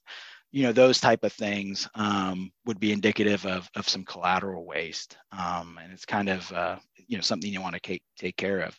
You 0.51 0.63
know 0.63 0.71
those 0.71 0.99
type 0.99 1.23
of 1.23 1.33
things 1.33 1.87
um, 1.95 2.51
would 2.65 2.79
be 2.79 2.91
indicative 2.91 3.45
of, 3.45 3.69
of 3.75 3.87
some 3.87 4.03
collateral 4.03 4.65
waste 4.65 5.17
um, 5.31 5.79
and 5.81 5.93
it's 5.93 6.05
kind 6.05 6.29
of 6.29 6.51
uh, 6.51 6.77
you 7.07 7.17
know 7.17 7.21
something 7.21 7.51
you 7.51 7.61
want 7.61 7.75
to 7.75 7.81
take, 7.81 8.03
take 8.17 8.37
care 8.37 8.59
of. 8.61 8.77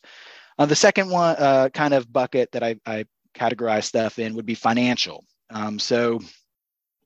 Uh, 0.58 0.66
the 0.66 0.76
second 0.76 1.10
one 1.10 1.36
uh, 1.38 1.68
kind 1.72 1.94
of 1.94 2.12
bucket 2.12 2.50
that 2.52 2.62
I, 2.62 2.76
I 2.86 3.04
categorize 3.34 3.84
stuff 3.84 4.18
in 4.18 4.34
would 4.34 4.46
be 4.46 4.54
financial. 4.54 5.24
Um, 5.50 5.78
so 5.78 6.20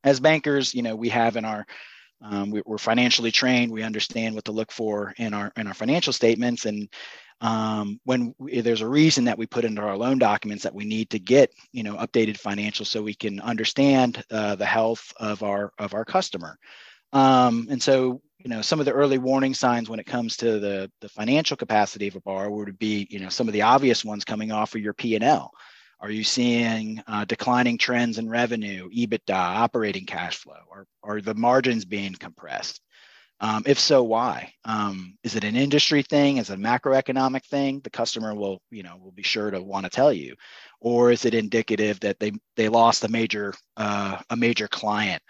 as 0.02 0.20
bankers 0.20 0.74
you 0.74 0.82
know 0.82 0.94
we 0.94 1.08
have 1.08 1.36
in 1.36 1.44
our 1.44 1.66
um, 2.22 2.50
we, 2.50 2.62
are 2.66 2.78
financially 2.78 3.30
trained. 3.30 3.70
We 3.70 3.82
understand 3.82 4.34
what 4.34 4.46
to 4.46 4.52
look 4.52 4.72
for 4.72 5.12
in 5.18 5.34
our 5.34 5.52
in 5.56 5.66
our 5.66 5.74
financial 5.74 6.12
statements 6.12 6.64
and 6.64 6.88
um, 7.44 8.00
when 8.04 8.34
we, 8.38 8.62
there's 8.62 8.80
a 8.80 8.88
reason 8.88 9.24
that 9.24 9.36
we 9.36 9.46
put 9.46 9.66
into 9.66 9.82
our 9.82 9.98
loan 9.98 10.18
documents 10.18 10.62
that 10.62 10.74
we 10.74 10.84
need 10.84 11.10
to 11.10 11.18
get 11.18 11.52
you 11.72 11.82
know 11.82 11.94
updated 11.96 12.40
financials 12.40 12.86
so 12.86 13.02
we 13.02 13.14
can 13.14 13.38
understand 13.40 14.24
uh, 14.30 14.54
the 14.56 14.64
health 14.64 15.12
of 15.18 15.42
our 15.42 15.70
of 15.78 15.94
our 15.94 16.04
customer 16.04 16.58
um, 17.12 17.68
and 17.70 17.82
so 17.82 18.22
you 18.38 18.48
know 18.48 18.62
some 18.62 18.80
of 18.80 18.86
the 18.86 18.92
early 18.92 19.18
warning 19.18 19.52
signs 19.52 19.90
when 19.90 20.00
it 20.00 20.06
comes 20.06 20.38
to 20.38 20.58
the 20.58 20.90
the 21.02 21.08
financial 21.08 21.56
capacity 21.56 22.08
of 22.08 22.16
a 22.16 22.20
borrower 22.22 22.50
would 22.50 22.78
be 22.78 23.06
you 23.10 23.20
know 23.20 23.28
some 23.28 23.46
of 23.46 23.52
the 23.52 23.62
obvious 23.62 24.04
ones 24.04 24.24
coming 24.24 24.50
off 24.50 24.74
of 24.74 24.80
your 24.80 24.94
p&l 24.94 25.52
Are 26.00 26.10
you 26.10 26.24
seeing 26.24 27.02
uh, 27.06 27.24
declining 27.24 27.78
trends 27.78 28.18
in 28.18 28.28
revenue, 28.28 28.88
EBITDA, 28.90 29.34
operating 29.64 30.06
cash 30.06 30.36
flow? 30.36 30.62
Are, 30.70 30.86
are 31.02 31.20
the 31.20 31.34
margins 31.34 31.84
being 31.84 32.14
compressed? 32.14 32.80
Um, 33.40 33.64
if 33.66 33.78
so, 33.78 34.02
why? 34.02 34.52
Um, 34.64 35.18
is 35.24 35.34
it 35.34 35.44
an 35.44 35.56
industry 35.56 36.02
thing? 36.02 36.38
Is 36.38 36.50
it 36.50 36.54
a 36.54 36.56
macroeconomic 36.56 37.44
thing? 37.44 37.80
The 37.80 37.90
customer 37.90 38.34
will, 38.34 38.60
you 38.70 38.82
know, 38.82 38.96
will 38.96 39.12
be 39.12 39.22
sure 39.22 39.50
to 39.50 39.60
want 39.60 39.84
to 39.84 39.90
tell 39.90 40.12
you, 40.12 40.34
or 40.80 41.10
is 41.10 41.24
it 41.24 41.34
indicative 41.34 42.00
that 42.00 42.18
they 42.20 42.32
they 42.56 42.68
lost 42.68 43.04
a 43.04 43.08
major 43.08 43.52
uh, 43.76 44.18
a 44.30 44.36
major 44.36 44.68
client? 44.68 45.22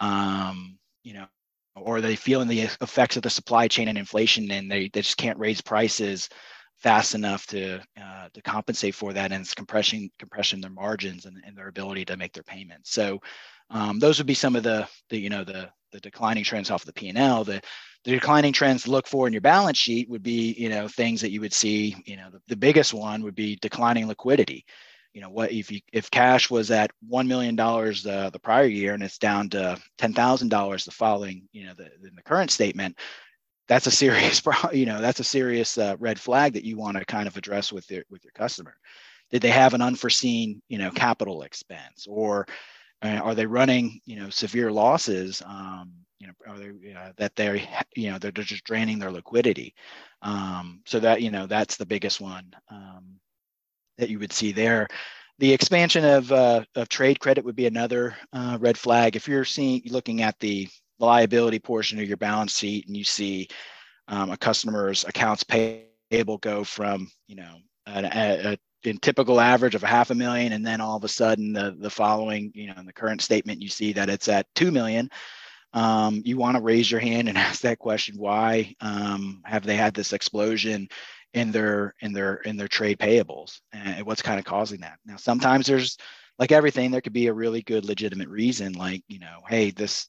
Um, 0.00 0.78
you 1.04 1.14
know, 1.14 1.26
or 1.76 1.98
are 1.98 2.00
they 2.00 2.16
feeling 2.16 2.48
the 2.48 2.62
effects 2.80 3.16
of 3.16 3.22
the 3.22 3.30
supply 3.30 3.68
chain 3.68 3.88
and 3.88 3.98
inflation, 3.98 4.50
and 4.50 4.70
they, 4.70 4.90
they 4.92 5.02
just 5.02 5.16
can't 5.16 5.38
raise 5.38 5.60
prices 5.60 6.28
fast 6.78 7.14
enough 7.14 7.46
to 7.46 7.80
uh, 8.00 8.28
to 8.32 8.42
compensate 8.42 8.94
for 8.94 9.12
that, 9.12 9.32
and 9.32 9.42
it's 9.42 9.54
compressing 9.54 10.10
compressing 10.18 10.60
their 10.60 10.70
margins 10.70 11.26
and, 11.26 11.42
and 11.46 11.56
their 11.56 11.68
ability 11.68 12.04
to 12.06 12.16
make 12.16 12.32
their 12.32 12.42
payments. 12.42 12.90
So 12.92 13.20
um, 13.70 13.98
those 13.98 14.18
would 14.18 14.26
be 14.26 14.34
some 14.34 14.56
of 14.56 14.62
the 14.62 14.88
the 15.10 15.18
you 15.18 15.30
know 15.30 15.44
the 15.44 15.70
the 15.92 16.00
declining 16.00 16.44
trends 16.44 16.70
off 16.70 16.84
the 16.84 16.92
P&L. 16.92 17.44
The 17.44 17.60
the 18.04 18.10
declining 18.10 18.52
trends 18.52 18.82
to 18.84 18.90
look 18.90 19.06
for 19.06 19.26
in 19.26 19.32
your 19.32 19.40
balance 19.40 19.78
sheet 19.78 20.08
would 20.10 20.22
be 20.22 20.52
you 20.58 20.68
know 20.68 20.88
things 20.88 21.20
that 21.20 21.30
you 21.30 21.40
would 21.40 21.54
see. 21.54 21.96
You 22.04 22.16
know 22.16 22.30
the, 22.30 22.40
the 22.48 22.56
biggest 22.56 22.92
one 22.92 23.22
would 23.22 23.34
be 23.34 23.56
declining 23.56 24.08
liquidity 24.08 24.64
you 25.14 25.20
know 25.20 25.30
what 25.30 25.52
if 25.52 25.70
you 25.70 25.80
if 25.92 26.10
cash 26.10 26.50
was 26.50 26.70
at 26.70 26.90
one 27.08 27.26
million 27.28 27.56
dollars 27.56 28.04
uh, 28.04 28.28
the 28.30 28.38
prior 28.38 28.66
year 28.66 28.92
and 28.94 29.02
it's 29.02 29.16
down 29.16 29.48
to 29.48 29.78
ten 29.96 30.12
thousand 30.12 30.48
dollars 30.48 30.84
the 30.84 30.90
following 30.90 31.48
you 31.52 31.64
know 31.64 31.72
the, 31.74 31.84
in 32.06 32.14
the 32.16 32.22
current 32.22 32.50
statement 32.50 32.98
that's 33.68 33.86
a 33.86 33.90
serious 33.90 34.42
you 34.72 34.86
know 34.86 35.00
that's 35.00 35.20
a 35.20 35.24
serious 35.24 35.78
uh, 35.78 35.96
red 35.98 36.18
flag 36.18 36.52
that 36.54 36.64
you 36.64 36.76
want 36.76 36.96
to 36.96 37.04
kind 37.04 37.26
of 37.26 37.36
address 37.36 37.72
with 37.72 37.90
your 37.90 38.04
with 38.10 38.24
your 38.24 38.32
customer 38.32 38.76
did 39.30 39.42
they 39.42 39.50
have 39.50 39.74
an 39.74 39.82
unforeseen 39.82 40.60
you 40.68 40.78
know 40.78 40.90
capital 40.90 41.42
expense 41.42 42.06
or 42.08 42.46
uh, 43.02 43.20
are 43.22 43.34
they 43.34 43.46
running 43.46 44.00
you 44.04 44.16
know 44.16 44.30
severe 44.30 44.70
losses 44.70 45.42
um, 45.46 45.92
you 46.18 46.26
know 46.26 46.32
are 46.48 46.58
they 46.58 46.94
uh, 46.94 47.12
that 47.16 47.34
they're 47.36 47.56
you 47.96 48.10
know 48.10 48.18
they're, 48.18 48.30
they're 48.30 48.44
just 48.44 48.64
draining 48.64 48.98
their 48.98 49.12
liquidity 49.12 49.74
um, 50.22 50.80
so 50.86 51.00
that 51.00 51.22
you 51.22 51.30
know 51.30 51.46
that's 51.46 51.76
the 51.76 51.86
biggest 51.86 52.20
one 52.20 52.44
um, 52.70 53.04
that 53.98 54.10
you 54.10 54.18
would 54.18 54.32
see 54.32 54.52
there. 54.52 54.88
The 55.38 55.52
expansion 55.52 56.04
of, 56.04 56.30
uh, 56.30 56.64
of 56.76 56.88
trade 56.88 57.18
credit 57.20 57.44
would 57.44 57.56
be 57.56 57.66
another 57.66 58.16
uh, 58.32 58.56
red 58.60 58.78
flag. 58.78 59.16
If 59.16 59.28
you're 59.28 59.44
seeing, 59.44 59.82
looking 59.86 60.22
at 60.22 60.38
the 60.38 60.68
liability 61.04 61.58
portion 61.58 61.98
of 61.98 62.08
your 62.08 62.16
balance 62.16 62.56
sheet 62.56 62.86
and 62.86 62.96
you 62.96 63.04
see 63.04 63.48
um, 64.08 64.30
a 64.30 64.36
customer's 64.36 65.04
accounts 65.04 65.44
payable 65.44 66.38
go 66.38 66.64
from, 66.64 67.10
you 67.26 67.36
know, 67.36 67.56
a, 67.86 68.04
a, 68.04 68.52
a 68.52 68.58
in 68.84 68.98
typical 68.98 69.40
average 69.40 69.74
of 69.74 69.82
a 69.82 69.86
half 69.86 70.10
a 70.10 70.14
million, 70.14 70.52
and 70.52 70.66
then 70.66 70.80
all 70.80 70.96
of 70.96 71.04
a 71.04 71.08
sudden 71.08 71.52
the 71.52 71.74
the 71.78 71.90
following, 71.90 72.52
you 72.54 72.66
know, 72.66 72.74
in 72.78 72.86
the 72.86 72.92
current 72.92 73.22
statement, 73.22 73.62
you 73.62 73.68
see 73.68 73.92
that 73.94 74.10
it's 74.10 74.28
at 74.28 74.46
two 74.54 74.70
million. 74.70 75.10
Um, 75.72 76.22
you 76.24 76.36
want 76.36 76.56
to 76.56 76.62
raise 76.62 76.90
your 76.90 77.00
hand 77.00 77.28
and 77.28 77.38
ask 77.38 77.62
that 77.62 77.78
question: 77.78 78.16
Why 78.18 78.74
um, 78.80 79.42
have 79.44 79.64
they 79.64 79.76
had 79.76 79.94
this 79.94 80.12
explosion 80.12 80.88
in 81.34 81.50
their 81.50 81.94
in 82.00 82.12
their 82.12 82.36
in 82.36 82.56
their 82.56 82.68
trade 82.68 82.98
payables 82.98 83.60
and 83.72 84.06
what's 84.06 84.22
kind 84.22 84.38
of 84.38 84.44
causing 84.44 84.80
that 84.80 84.98
now 85.04 85.16
sometimes 85.16 85.66
there's 85.66 85.98
like 86.38 86.52
everything 86.52 86.90
there 86.90 87.00
could 87.00 87.12
be 87.12 87.26
a 87.26 87.32
really 87.32 87.60
good 87.62 87.84
legitimate 87.84 88.28
reason 88.28 88.72
like 88.72 89.02
you 89.08 89.18
know 89.18 89.40
hey 89.48 89.70
this 89.72 90.08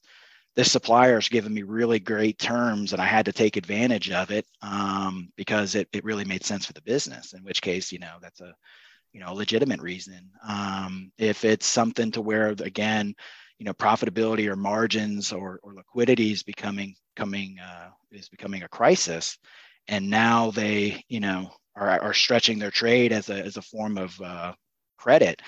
this 0.56 0.72
supplier 0.72 1.18
is 1.18 1.30
giving 1.30 1.54
me 1.54 1.64
really 1.64 2.00
great 2.00 2.38
terms 2.40 2.94
and 2.94 3.02
i 3.02 3.06
had 3.06 3.26
to 3.26 3.34
take 3.34 3.58
advantage 3.58 4.12
of 4.12 4.32
it 4.32 4.46
um, 4.62 5.30
because 5.36 5.76
it, 5.76 5.88
it 5.94 6.04
really 6.04 6.26
made 6.26 6.44
sense 6.44 6.66
for 6.66 6.74
the 6.74 6.82
business 6.82 7.34
in 7.34 7.44
which 7.44 7.62
case 7.62 7.92
you 7.92 8.00
know 8.00 8.16
that's 8.22 8.42
a 8.42 8.54
you 9.16 9.22
know 9.22 9.34
legitimate 9.34 9.80
reason. 9.80 10.30
Um, 10.46 11.10
if 11.18 11.46
it's 11.46 11.66
something 11.66 12.12
to 12.12 12.22
where 12.22 12.50
again 12.50 13.16
you 13.58 13.66
know 13.66 13.74
profitability 13.74 14.48
or 14.48 14.58
margins 14.58 15.32
or, 15.32 15.62
or 15.64 15.74
liquidity 15.74 16.34
is 16.34 16.44
becoming 16.44 16.96
coming 17.16 17.58
uh, 17.60 17.92
is 18.12 18.28
becoming 18.28 18.64
a 18.64 18.68
crisis 18.68 19.38
and 19.88 20.10
now 20.10 20.52
they 20.52 21.02
you 21.08 21.22
know 21.22 21.50
are, 21.78 22.02
are 22.02 22.14
stretching 22.14 22.60
their 22.60 22.72
trade 22.72 23.14
as 23.14 23.30
a, 23.30 23.36
as 23.36 23.56
a 23.56 23.62
form 23.62 23.98
of 23.98 24.20
uh, 24.20 24.52
credit 24.98 25.42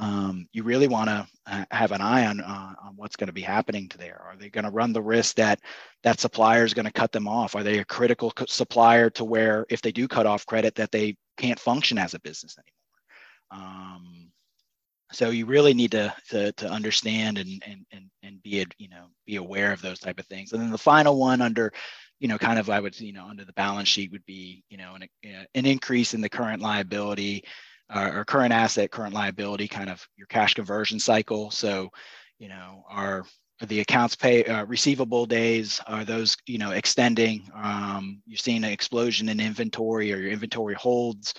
um, 0.00 0.48
you 0.52 0.62
really 0.62 0.88
want 0.88 1.10
to 1.10 1.26
uh, 1.46 1.64
have 1.70 1.92
an 1.92 2.00
eye 2.00 2.26
on, 2.26 2.40
uh, 2.40 2.72
on 2.82 2.94
what's 2.96 3.16
going 3.16 3.26
to 3.26 3.34
be 3.34 3.42
happening 3.42 3.86
to 3.90 3.98
there. 3.98 4.18
Are 4.24 4.34
they 4.34 4.48
going 4.48 4.64
to 4.64 4.70
run 4.70 4.94
the 4.94 5.02
risk 5.02 5.36
that 5.36 5.60
that 6.02 6.18
supplier 6.18 6.64
is 6.64 6.72
going 6.72 6.86
to 6.86 6.92
cut 6.92 7.12
them 7.12 7.28
off? 7.28 7.54
Are 7.54 7.62
they 7.62 7.78
a 7.78 7.84
critical 7.84 8.32
supplier 8.48 9.10
to 9.10 9.24
where 9.24 9.66
if 9.68 9.82
they 9.82 9.92
do 9.92 10.08
cut 10.08 10.24
off 10.24 10.46
credit 10.46 10.74
that 10.76 10.90
they 10.90 11.16
can't 11.36 11.60
function 11.60 11.98
as 11.98 12.14
a 12.14 12.20
business 12.20 12.56
anymore? 12.56 13.68
Um, 13.68 14.30
so 15.12 15.28
you 15.28 15.44
really 15.44 15.74
need 15.74 15.90
to, 15.90 16.14
to, 16.30 16.52
to 16.52 16.70
understand 16.70 17.36
and, 17.36 17.62
and, 17.66 17.84
and, 17.92 18.04
and 18.22 18.42
be, 18.42 18.64
you 18.78 18.88
know, 18.88 19.04
be 19.26 19.36
aware 19.36 19.70
of 19.70 19.82
those 19.82 19.98
type 19.98 20.18
of 20.18 20.26
things. 20.26 20.52
And 20.52 20.62
then 20.62 20.70
the 20.70 20.78
final 20.78 21.18
one 21.18 21.42
under 21.42 21.72
you 22.20 22.28
know, 22.28 22.36
kind 22.36 22.58
of 22.58 22.68
I 22.68 22.80
would, 22.80 23.00
you 23.00 23.14
know, 23.14 23.24
under 23.24 23.46
the 23.46 23.52
balance 23.54 23.88
sheet 23.88 24.12
would 24.12 24.26
be, 24.26 24.62
you 24.68 24.76
know, 24.76 24.94
an, 24.94 25.08
an 25.54 25.64
increase 25.64 26.12
in 26.12 26.20
the 26.20 26.28
current 26.28 26.60
liability 26.60 27.44
uh, 27.92 28.12
or 28.14 28.24
current 28.24 28.52
asset, 28.52 28.90
current 28.90 29.14
liability, 29.14 29.68
kind 29.68 29.90
of 29.90 30.06
your 30.16 30.26
cash 30.26 30.54
conversion 30.54 30.98
cycle. 30.98 31.50
So, 31.50 31.90
you 32.38 32.48
know, 32.48 32.84
are, 32.88 33.24
are 33.62 33.66
the 33.66 33.80
accounts 33.80 34.14
pay 34.16 34.44
uh, 34.44 34.64
receivable 34.64 35.26
days 35.26 35.80
are 35.86 36.04
those 36.04 36.34
you 36.46 36.56
know 36.56 36.70
extending 36.70 37.42
um, 37.54 38.22
you're 38.26 38.38
seeing 38.38 38.64
an 38.64 38.70
explosion 38.70 39.28
in 39.28 39.38
inventory 39.38 40.12
or 40.12 40.16
your 40.16 40.30
inventory 40.30 40.74
holds 40.74 41.34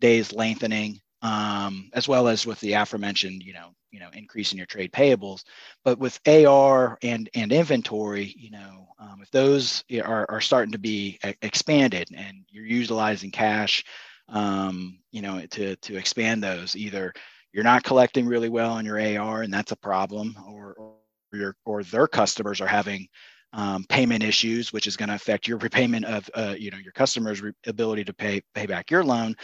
days 0.00 0.32
lengthening 0.32 1.00
um, 1.22 1.90
as 1.92 2.06
well 2.06 2.28
as 2.28 2.46
with 2.46 2.60
the 2.60 2.74
aforementioned, 2.74 3.42
you 3.42 3.52
know, 3.52 3.70
you 3.90 4.00
know, 4.00 4.08
increase 4.12 4.52
in 4.52 4.58
your 4.58 4.66
trade 4.66 4.92
payables. 4.92 5.42
But 5.84 5.98
with 5.98 6.20
AR 6.26 6.98
and 7.02 7.28
and 7.34 7.52
inventory, 7.52 8.34
you 8.36 8.50
know, 8.50 8.88
um, 8.98 9.20
if 9.22 9.30
those 9.30 9.84
are, 10.04 10.26
are 10.28 10.40
starting 10.40 10.72
to 10.72 10.78
be 10.78 11.18
expanded 11.42 12.08
and 12.14 12.44
you're 12.48 12.66
utilizing 12.66 13.30
cash, 13.30 13.84
um, 14.28 14.98
you 15.12 15.22
know, 15.22 15.40
to 15.46 15.76
to 15.76 15.96
expand 15.96 16.42
those, 16.42 16.76
either 16.76 17.12
you're 17.52 17.64
not 17.64 17.84
collecting 17.84 18.26
really 18.26 18.48
well 18.48 18.72
on 18.72 18.84
your 18.84 19.00
AR 19.00 19.42
and 19.42 19.52
that's 19.52 19.72
a 19.72 19.76
problem, 19.76 20.36
or 20.48 20.74
or 20.78 20.94
your 21.32 21.56
or 21.64 21.82
their 21.82 22.08
customers 22.08 22.60
are 22.60 22.66
having 22.66 23.08
um, 23.52 23.84
payment 23.88 24.22
issues, 24.22 24.72
which 24.72 24.86
is 24.86 24.96
going 24.96 25.08
to 25.08 25.14
affect 25.14 25.48
your 25.48 25.58
repayment 25.58 26.04
of 26.04 26.28
uh, 26.34 26.54
you 26.58 26.70
know 26.70 26.78
your 26.78 26.92
customers' 26.92 27.40
re- 27.42 27.52
ability 27.66 28.04
to 28.04 28.14
pay 28.14 28.40
pay 28.54 28.66
back 28.66 28.90
your 28.90 29.04
loan. 29.04 29.34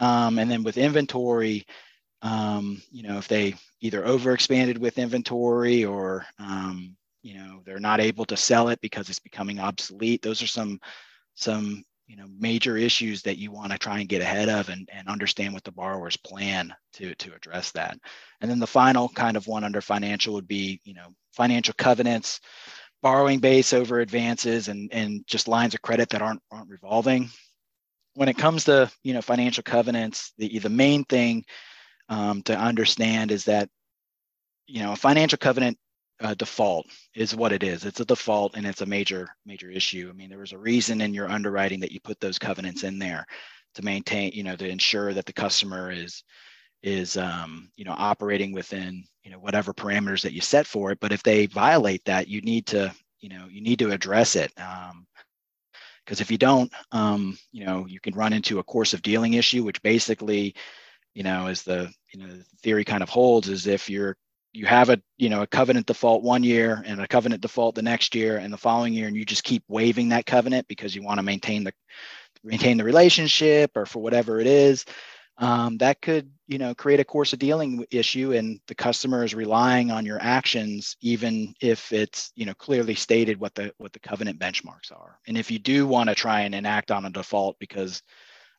Um, 0.00 0.38
and 0.38 0.50
then 0.50 0.64
with 0.64 0.78
inventory, 0.78 1.64
um, 2.22 2.80
you 2.90 3.02
know, 3.02 3.18
if 3.18 3.28
they 3.28 3.54
either 3.80 4.02
overexpanded 4.02 4.78
with 4.78 4.98
inventory 4.98 5.84
or, 5.84 6.24
um, 6.38 6.96
you 7.22 7.34
know, 7.34 7.62
they're 7.64 7.80
not 7.80 8.00
able 8.00 8.24
to 8.26 8.36
sell 8.36 8.68
it 8.68 8.80
because 8.80 9.08
it's 9.08 9.18
becoming 9.18 9.58
obsolete. 9.58 10.22
Those 10.22 10.42
are 10.42 10.46
some, 10.46 10.80
some, 11.34 11.84
you 12.12 12.18
know, 12.18 12.26
major 12.38 12.76
issues 12.76 13.22
that 13.22 13.38
you 13.38 13.50
want 13.50 13.72
to 13.72 13.78
try 13.78 14.00
and 14.00 14.08
get 14.08 14.20
ahead 14.20 14.50
of 14.50 14.68
and, 14.68 14.86
and 14.92 15.08
understand 15.08 15.54
what 15.54 15.64
the 15.64 15.72
borrower's 15.72 16.18
plan 16.18 16.74
to, 16.92 17.14
to 17.14 17.34
address 17.34 17.72
that. 17.72 17.96
And 18.42 18.50
then 18.50 18.58
the 18.58 18.66
final 18.66 19.08
kind 19.08 19.34
of 19.34 19.46
one 19.46 19.64
under 19.64 19.80
financial 19.80 20.34
would 20.34 20.46
be, 20.46 20.78
you 20.84 20.92
know, 20.92 21.14
financial 21.32 21.72
covenants, 21.78 22.40
borrowing 23.00 23.38
base 23.38 23.72
over 23.72 24.00
advances 24.00 24.68
and, 24.68 24.92
and 24.92 25.26
just 25.26 25.48
lines 25.48 25.72
of 25.72 25.80
credit 25.80 26.10
that 26.10 26.20
aren't, 26.20 26.42
aren't 26.50 26.68
revolving 26.68 27.30
when 28.14 28.28
it 28.28 28.36
comes 28.36 28.64
to 28.64 28.90
you 29.02 29.14
know 29.14 29.22
financial 29.22 29.62
covenants, 29.62 30.32
the 30.38 30.58
the 30.58 30.68
main 30.68 31.02
thing 31.04 31.44
um, 32.08 32.42
to 32.42 32.54
understand 32.54 33.30
is 33.30 33.44
that 33.44 33.68
you 34.66 34.82
know 34.82 34.92
a 34.92 34.96
financial 34.96 35.38
covenant 35.38 35.78
uh, 36.22 36.34
default 36.34 36.86
is 37.14 37.34
what 37.34 37.52
it 37.52 37.62
is. 37.62 37.84
It's 37.84 38.00
a 38.00 38.04
default 38.04 38.56
and 38.56 38.66
it's 38.66 38.80
a 38.80 38.86
major 38.86 39.28
major 39.44 39.70
issue. 39.70 40.08
I 40.08 40.12
mean, 40.12 40.30
there 40.30 40.38
was 40.38 40.52
a 40.52 40.58
reason 40.58 41.00
in 41.00 41.14
your 41.14 41.28
underwriting 41.28 41.80
that 41.80 41.92
you 41.92 42.00
put 42.00 42.20
those 42.20 42.38
covenants 42.38 42.84
in 42.84 42.98
there 42.98 43.26
to 43.74 43.84
maintain, 43.84 44.32
you 44.32 44.42
know, 44.42 44.56
to 44.56 44.68
ensure 44.68 45.12
that 45.14 45.26
the 45.26 45.32
customer 45.32 45.90
is 45.90 46.22
is 46.82 47.16
um, 47.16 47.70
you 47.76 47.84
know 47.84 47.94
operating 47.96 48.52
within 48.52 49.04
you 49.22 49.30
know 49.30 49.38
whatever 49.38 49.72
parameters 49.72 50.22
that 50.22 50.32
you 50.32 50.40
set 50.40 50.66
for 50.66 50.90
it. 50.90 50.98
But 51.00 51.12
if 51.12 51.22
they 51.22 51.46
violate 51.46 52.04
that, 52.04 52.28
you 52.28 52.40
need 52.40 52.66
to 52.68 52.92
you 53.20 53.28
know 53.28 53.46
you 53.50 53.62
need 53.62 53.78
to 53.80 53.92
address 53.92 54.36
it. 54.36 54.52
Um, 54.58 55.06
because 56.04 56.20
if 56.20 56.30
you 56.30 56.38
don't 56.38 56.72
um, 56.92 57.38
you 57.52 57.64
know 57.64 57.86
you 57.86 58.00
can 58.00 58.14
run 58.14 58.32
into 58.32 58.58
a 58.58 58.64
course 58.64 58.92
of 58.92 59.02
dealing 59.02 59.34
issue 59.34 59.62
which 59.62 59.80
basically 59.82 60.54
you 61.14 61.22
know 61.22 61.46
is 61.46 61.62
the 61.62 61.92
you 62.12 62.20
know 62.20 62.26
the 62.26 62.44
theory 62.62 62.84
kind 62.84 63.02
of 63.02 63.08
holds 63.08 63.48
is 63.48 63.66
if 63.66 63.88
you're 63.88 64.16
you 64.52 64.66
have 64.66 64.90
a 64.90 65.00
you 65.16 65.28
know 65.28 65.42
a 65.42 65.46
covenant 65.46 65.86
default 65.86 66.22
one 66.22 66.42
year 66.44 66.82
and 66.86 67.00
a 67.00 67.08
covenant 67.08 67.42
default 67.42 67.74
the 67.74 67.82
next 67.82 68.14
year 68.14 68.36
and 68.36 68.52
the 68.52 68.58
following 68.58 68.92
year 68.92 69.06
and 69.06 69.16
you 69.16 69.24
just 69.24 69.44
keep 69.44 69.62
waiving 69.68 70.10
that 70.10 70.26
covenant 70.26 70.68
because 70.68 70.94
you 70.94 71.02
want 71.02 71.18
to 71.18 71.22
maintain 71.22 71.64
the 71.64 71.72
maintain 72.44 72.76
the 72.76 72.84
relationship 72.84 73.70
or 73.76 73.86
for 73.86 74.02
whatever 74.02 74.40
it 74.40 74.46
is 74.46 74.84
um, 75.38 75.78
that 75.78 76.00
could 76.02 76.30
you 76.46 76.58
know 76.58 76.74
create 76.74 77.00
a 77.00 77.04
course 77.04 77.32
of 77.32 77.38
dealing 77.38 77.84
issue 77.90 78.32
and 78.32 78.60
the 78.66 78.74
customer 78.74 79.24
is 79.24 79.34
relying 79.34 79.90
on 79.90 80.04
your 80.04 80.18
actions 80.20 80.96
even 81.00 81.54
if 81.60 81.92
it's 81.92 82.30
you 82.36 82.44
know 82.44 82.54
clearly 82.54 82.94
stated 82.94 83.40
what 83.40 83.54
the 83.54 83.72
what 83.78 83.92
the 83.92 84.00
covenant 84.00 84.38
benchmarks 84.38 84.92
are. 84.92 85.18
And 85.26 85.38
if 85.38 85.50
you 85.50 85.58
do 85.58 85.86
want 85.86 86.10
to 86.10 86.14
try 86.14 86.42
and 86.42 86.54
enact 86.54 86.90
on 86.90 87.06
a 87.06 87.10
default 87.10 87.58
because 87.58 88.02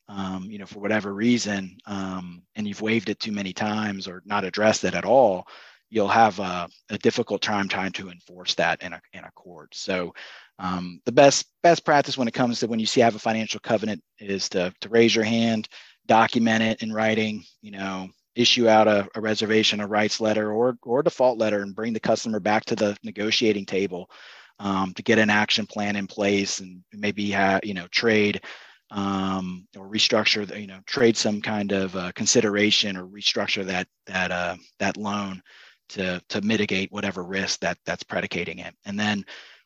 um, 0.10 0.50
you 0.50 0.60
know, 0.60 0.66
for 0.66 0.80
whatever 0.80 1.14
reason, 1.14 1.78
um, 1.86 2.44
and 2.56 2.68
you've 2.68 2.82
waived 2.82 3.10
it 3.10 3.20
too 3.20 3.32
many 3.32 3.54
times 3.54 4.06
or 4.06 4.22
not 4.26 4.44
addressed 4.44 4.84
it 4.84 4.96
at 4.96 5.06
all, 5.06 5.48
you'll 5.94 6.08
have 6.08 6.40
a, 6.40 6.68
a 6.90 6.98
difficult 6.98 7.42
time 7.42 7.68
trying 7.68 7.92
to 7.92 8.10
enforce 8.10 8.56
that 8.56 8.82
in 8.82 8.94
a, 8.94 9.02
in 9.14 9.24
a 9.24 9.32
court. 9.32 9.76
So 9.76 10.14
um, 10.58 11.00
the 11.06 11.12
best 11.12 11.46
best 11.62 11.86
practice 11.86 12.18
when 12.18 12.28
it 12.28 12.34
comes 12.34 12.60
to 12.60 12.68
when 12.68 12.80
you 12.80 12.88
see 12.88 13.02
have 13.02 13.16
a 13.16 13.20
financial 13.20 13.60
covenant 13.60 14.02
is 14.18 14.50
to, 14.50 14.74
to 14.82 14.90
raise 14.90 15.14
your 15.16 15.24
hand, 15.24 15.70
document 16.08 16.64
it 16.64 16.82
in 16.82 16.92
writing, 16.92 17.44
you 17.62 17.72
know, 17.72 18.10
issue 18.36 18.68
out 18.68 18.88
a, 18.88 19.08
a 19.14 19.22
reservation, 19.22 19.82
a 19.82 19.88
rights 19.88 20.20
letter 20.20 20.52
or, 20.52 20.76
or 20.82 21.04
default 21.04 21.38
letter 21.38 21.62
and 21.62 21.76
bring 21.76 21.94
the 21.94 22.00
customer 22.00 22.40
back 22.40 22.66
to 22.66 22.76
the 22.76 22.98
negotiating 23.04 23.66
table 23.66 24.10
um, 24.58 24.94
to 24.96 25.04
get 25.04 25.20
an 25.20 25.30
action 25.30 25.68
plan 25.68 25.96
in 25.96 26.08
place 26.08 26.60
and 26.60 26.84
maybe 26.92 27.30
have, 27.30 27.64
you 27.64 27.76
know, 27.76 27.88
trade 27.92 28.42
um, 28.90 29.68
or 29.78 29.88
restructure, 29.88 30.48
the, 30.48 30.60
you 30.60 30.68
know, 30.68 30.80
trade 30.88 31.16
some 31.16 31.40
kind 31.40 31.72
of 31.72 31.96
uh, 31.96 32.12
consideration 32.14 32.98
or 32.98 33.06
restructure 33.06 33.66
that 33.66 33.88
that 34.08 34.32
uh, 34.32 34.56
that 34.80 34.98
loan 34.98 35.42
to 35.90 36.22
to 36.30 36.42
mitigate 36.42 36.92
whatever 36.92 37.24
risk 37.24 37.60
that 37.62 37.78
that's 37.86 38.04
predicating 38.04 38.60
it. 38.60 38.76
And 38.86 39.00
then 39.00 39.26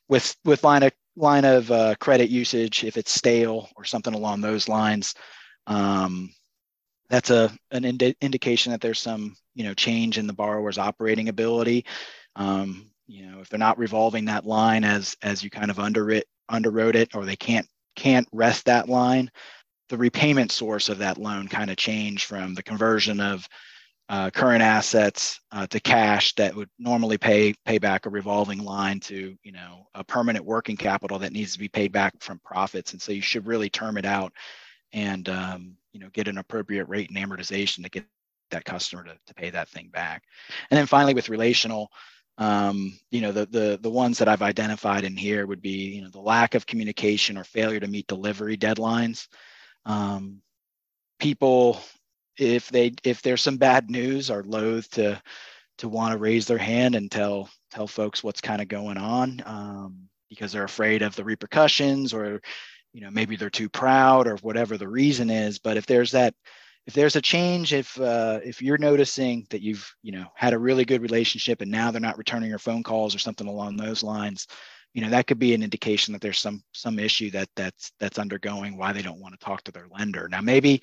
with 0.10 0.36
with 0.46 0.64
line 0.64 0.84
of 0.84 0.92
line 1.16 1.46
of 1.46 1.72
uh, 1.72 1.96
credit 2.00 2.30
usage, 2.30 2.84
if 2.84 2.98
it's 2.98 3.12
stale 3.12 3.70
or 3.76 3.84
something 3.84 4.14
along 4.14 4.42
those 4.42 4.70
lines, 4.70 5.16
um, 5.68 6.30
that's 7.10 7.30
a 7.30 7.52
an 7.72 7.86
indi- 7.86 8.16
indication 8.22 8.72
that 8.72 8.82
there's 8.82 9.00
some 9.00 9.36
you 9.56 9.64
know 9.64 9.74
change 9.74 10.18
in 10.18 10.28
the 10.28 10.34
borrower's 10.34 10.78
operating 10.78 11.30
ability. 11.30 11.86
Um, 12.36 12.92
you 13.08 13.26
know, 13.26 13.40
if 13.40 13.50
they're 13.50 13.60
not 13.60 13.78
revolving 13.78 14.26
that 14.26 14.46
line 14.46 14.84
as 14.84 15.16
as 15.22 15.44
you 15.44 15.50
kind 15.50 15.72
of 15.72 15.80
under 15.80 16.10
it 16.12 16.28
underwrote 16.52 16.96
it, 16.96 17.16
or 17.16 17.26
they 17.26 17.36
can't 17.36 17.68
can't 17.96 18.28
rest 18.32 18.66
that 18.66 18.90
line, 18.90 19.32
the 19.90 19.98
repayment 19.98 20.52
source 20.52 20.90
of 20.90 21.00
that 21.00 21.18
loan 21.18 21.48
kind 21.48 21.72
of 21.72 21.78
changed 21.78 22.26
from 22.26 22.54
the 22.54 22.64
conversion 22.64 23.20
of 23.20 23.48
uh, 24.10 24.30
current 24.30 24.62
assets 24.62 25.40
uh, 25.52 25.68
to 25.68 25.80
cash 25.80 26.34
that 26.36 26.56
would 26.56 26.70
normally 26.80 27.18
pay 27.18 27.54
pay 27.66 27.78
back 27.78 28.06
a 28.06 28.10
revolving 28.10 28.60
line 28.60 29.00
to 29.00 29.36
you 29.44 29.52
know 29.52 29.88
a 29.96 30.04
permanent 30.04 30.46
working 30.46 30.78
capital 30.78 31.20
that 31.20 31.34
needs 31.34 31.54
to 31.54 31.60
be 31.60 31.68
paid 31.68 31.92
back 31.92 32.14
from 32.20 32.40
profits 32.40 32.94
and 32.94 33.02
so 33.02 33.12
you 33.12 33.22
should 33.22 33.46
really 33.46 33.70
term 33.70 33.98
it 33.98 34.06
out 34.06 34.32
and 34.94 35.28
um, 35.28 35.76
you 35.92 36.00
know 36.00 36.10
get 36.14 36.28
an 36.28 36.38
appropriate 36.38 36.88
rate 36.88 37.10
and 37.10 37.18
amortization 37.18 37.84
to 37.84 37.90
get 37.90 38.06
that 38.50 38.64
customer 38.64 39.04
to, 39.04 39.18
to 39.26 39.34
pay 39.34 39.50
that 39.50 39.68
thing 39.68 39.90
back 39.90 40.24
and 40.72 40.78
then 40.78 40.86
finally 40.86 41.14
with 41.14 41.28
relational 41.28 41.92
um, 42.40 42.98
you 43.10 43.22
know, 43.22 43.32
the, 43.32 43.48
the, 43.48 43.80
the 43.82 43.90
ones 43.90 44.20
that 44.20 44.28
I've 44.28 44.44
identified 44.44 45.04
in 45.04 45.18
here 45.18 45.48
would 45.48 45.62
be, 45.62 45.96
you 45.96 46.04
know, 46.04 46.10
the 46.10 46.20
lack 46.20 46.54
of 46.54 46.68
communication 46.68 47.38
or 47.38 47.44
failure 47.44 47.80
to 47.80 47.88
meet 47.88 48.08
delivery 48.08 48.56
deadlines. 48.56 49.28
Um, 49.86 50.42
people, 51.20 51.82
if 52.38 52.70
they, 52.70 52.94
if 53.04 53.22
there's 53.22 53.42
some 53.42 53.58
bad 53.58 53.90
news 53.90 54.30
are 54.30 54.44
loath 54.44 54.90
to, 54.92 55.22
to 55.80 55.90
want 55.90 56.12
to 56.12 56.18
raise 56.18 56.48
their 56.48 56.58
hand 56.58 56.96
and 56.96 57.12
tell, 57.12 57.50
tell 57.72 57.88
folks 57.88 58.24
what's 58.24 58.42
kind 58.42 58.62
of 58.62 58.68
going 58.68 58.98
on 58.98 59.42
um, 59.46 60.10
because 60.30 60.52
they're 60.52 60.64
afraid 60.64 61.02
of 61.02 61.16
the 61.16 61.24
repercussions 61.24 62.14
or, 62.14 62.42
you 62.94 63.02
know, 63.02 63.12
maybe 63.12 63.36
they're 63.36 63.50
too 63.50 63.70
proud 63.70 64.28
or 64.28 64.38
whatever 64.38 64.78
the 64.78 64.88
reason 64.88 65.30
is. 65.30 65.60
But 65.60 65.78
if 65.78 65.86
there's 65.86 66.12
that, 66.12 66.34
if 66.88 66.94
there's 66.94 67.18
a 67.18 67.22
change 67.22 67.74
if 67.74 68.00
uh, 68.00 68.40
if 68.44 68.62
you're 68.62 68.78
noticing 68.78 69.46
that 69.50 69.62
you've 69.62 69.94
you 70.02 70.14
know 70.14 70.26
had 70.34 70.54
a 70.54 70.60
really 70.60 70.86
good 70.86 71.02
relationship 71.02 71.62
and 71.62 71.70
now 71.70 71.92
they're 71.92 72.02
not 72.02 72.18
returning 72.18 72.50
your 72.50 72.60
phone 72.60 72.82
calls 72.82 73.14
or 73.14 73.20
something 73.20 73.48
along 73.48 73.76
those 73.76 74.02
lines 74.04 74.48
you 74.94 75.02
know 75.02 75.10
that 75.10 75.28
could 75.28 75.38
be 75.38 75.54
an 75.54 75.62
indication 75.62 76.14
that 76.14 76.22
there's 76.22 76.40
some 76.40 76.64
some 76.72 76.98
issue 76.98 77.30
that 77.30 77.50
that's 77.56 77.92
that's 78.00 78.18
undergoing 78.18 78.78
why 78.78 78.94
they 78.94 79.02
don't 79.02 79.20
want 79.20 79.38
to 79.38 79.46
talk 79.46 79.62
to 79.64 79.72
their 79.72 79.88
lender 79.92 80.28
now 80.30 80.42
maybe 80.42 80.82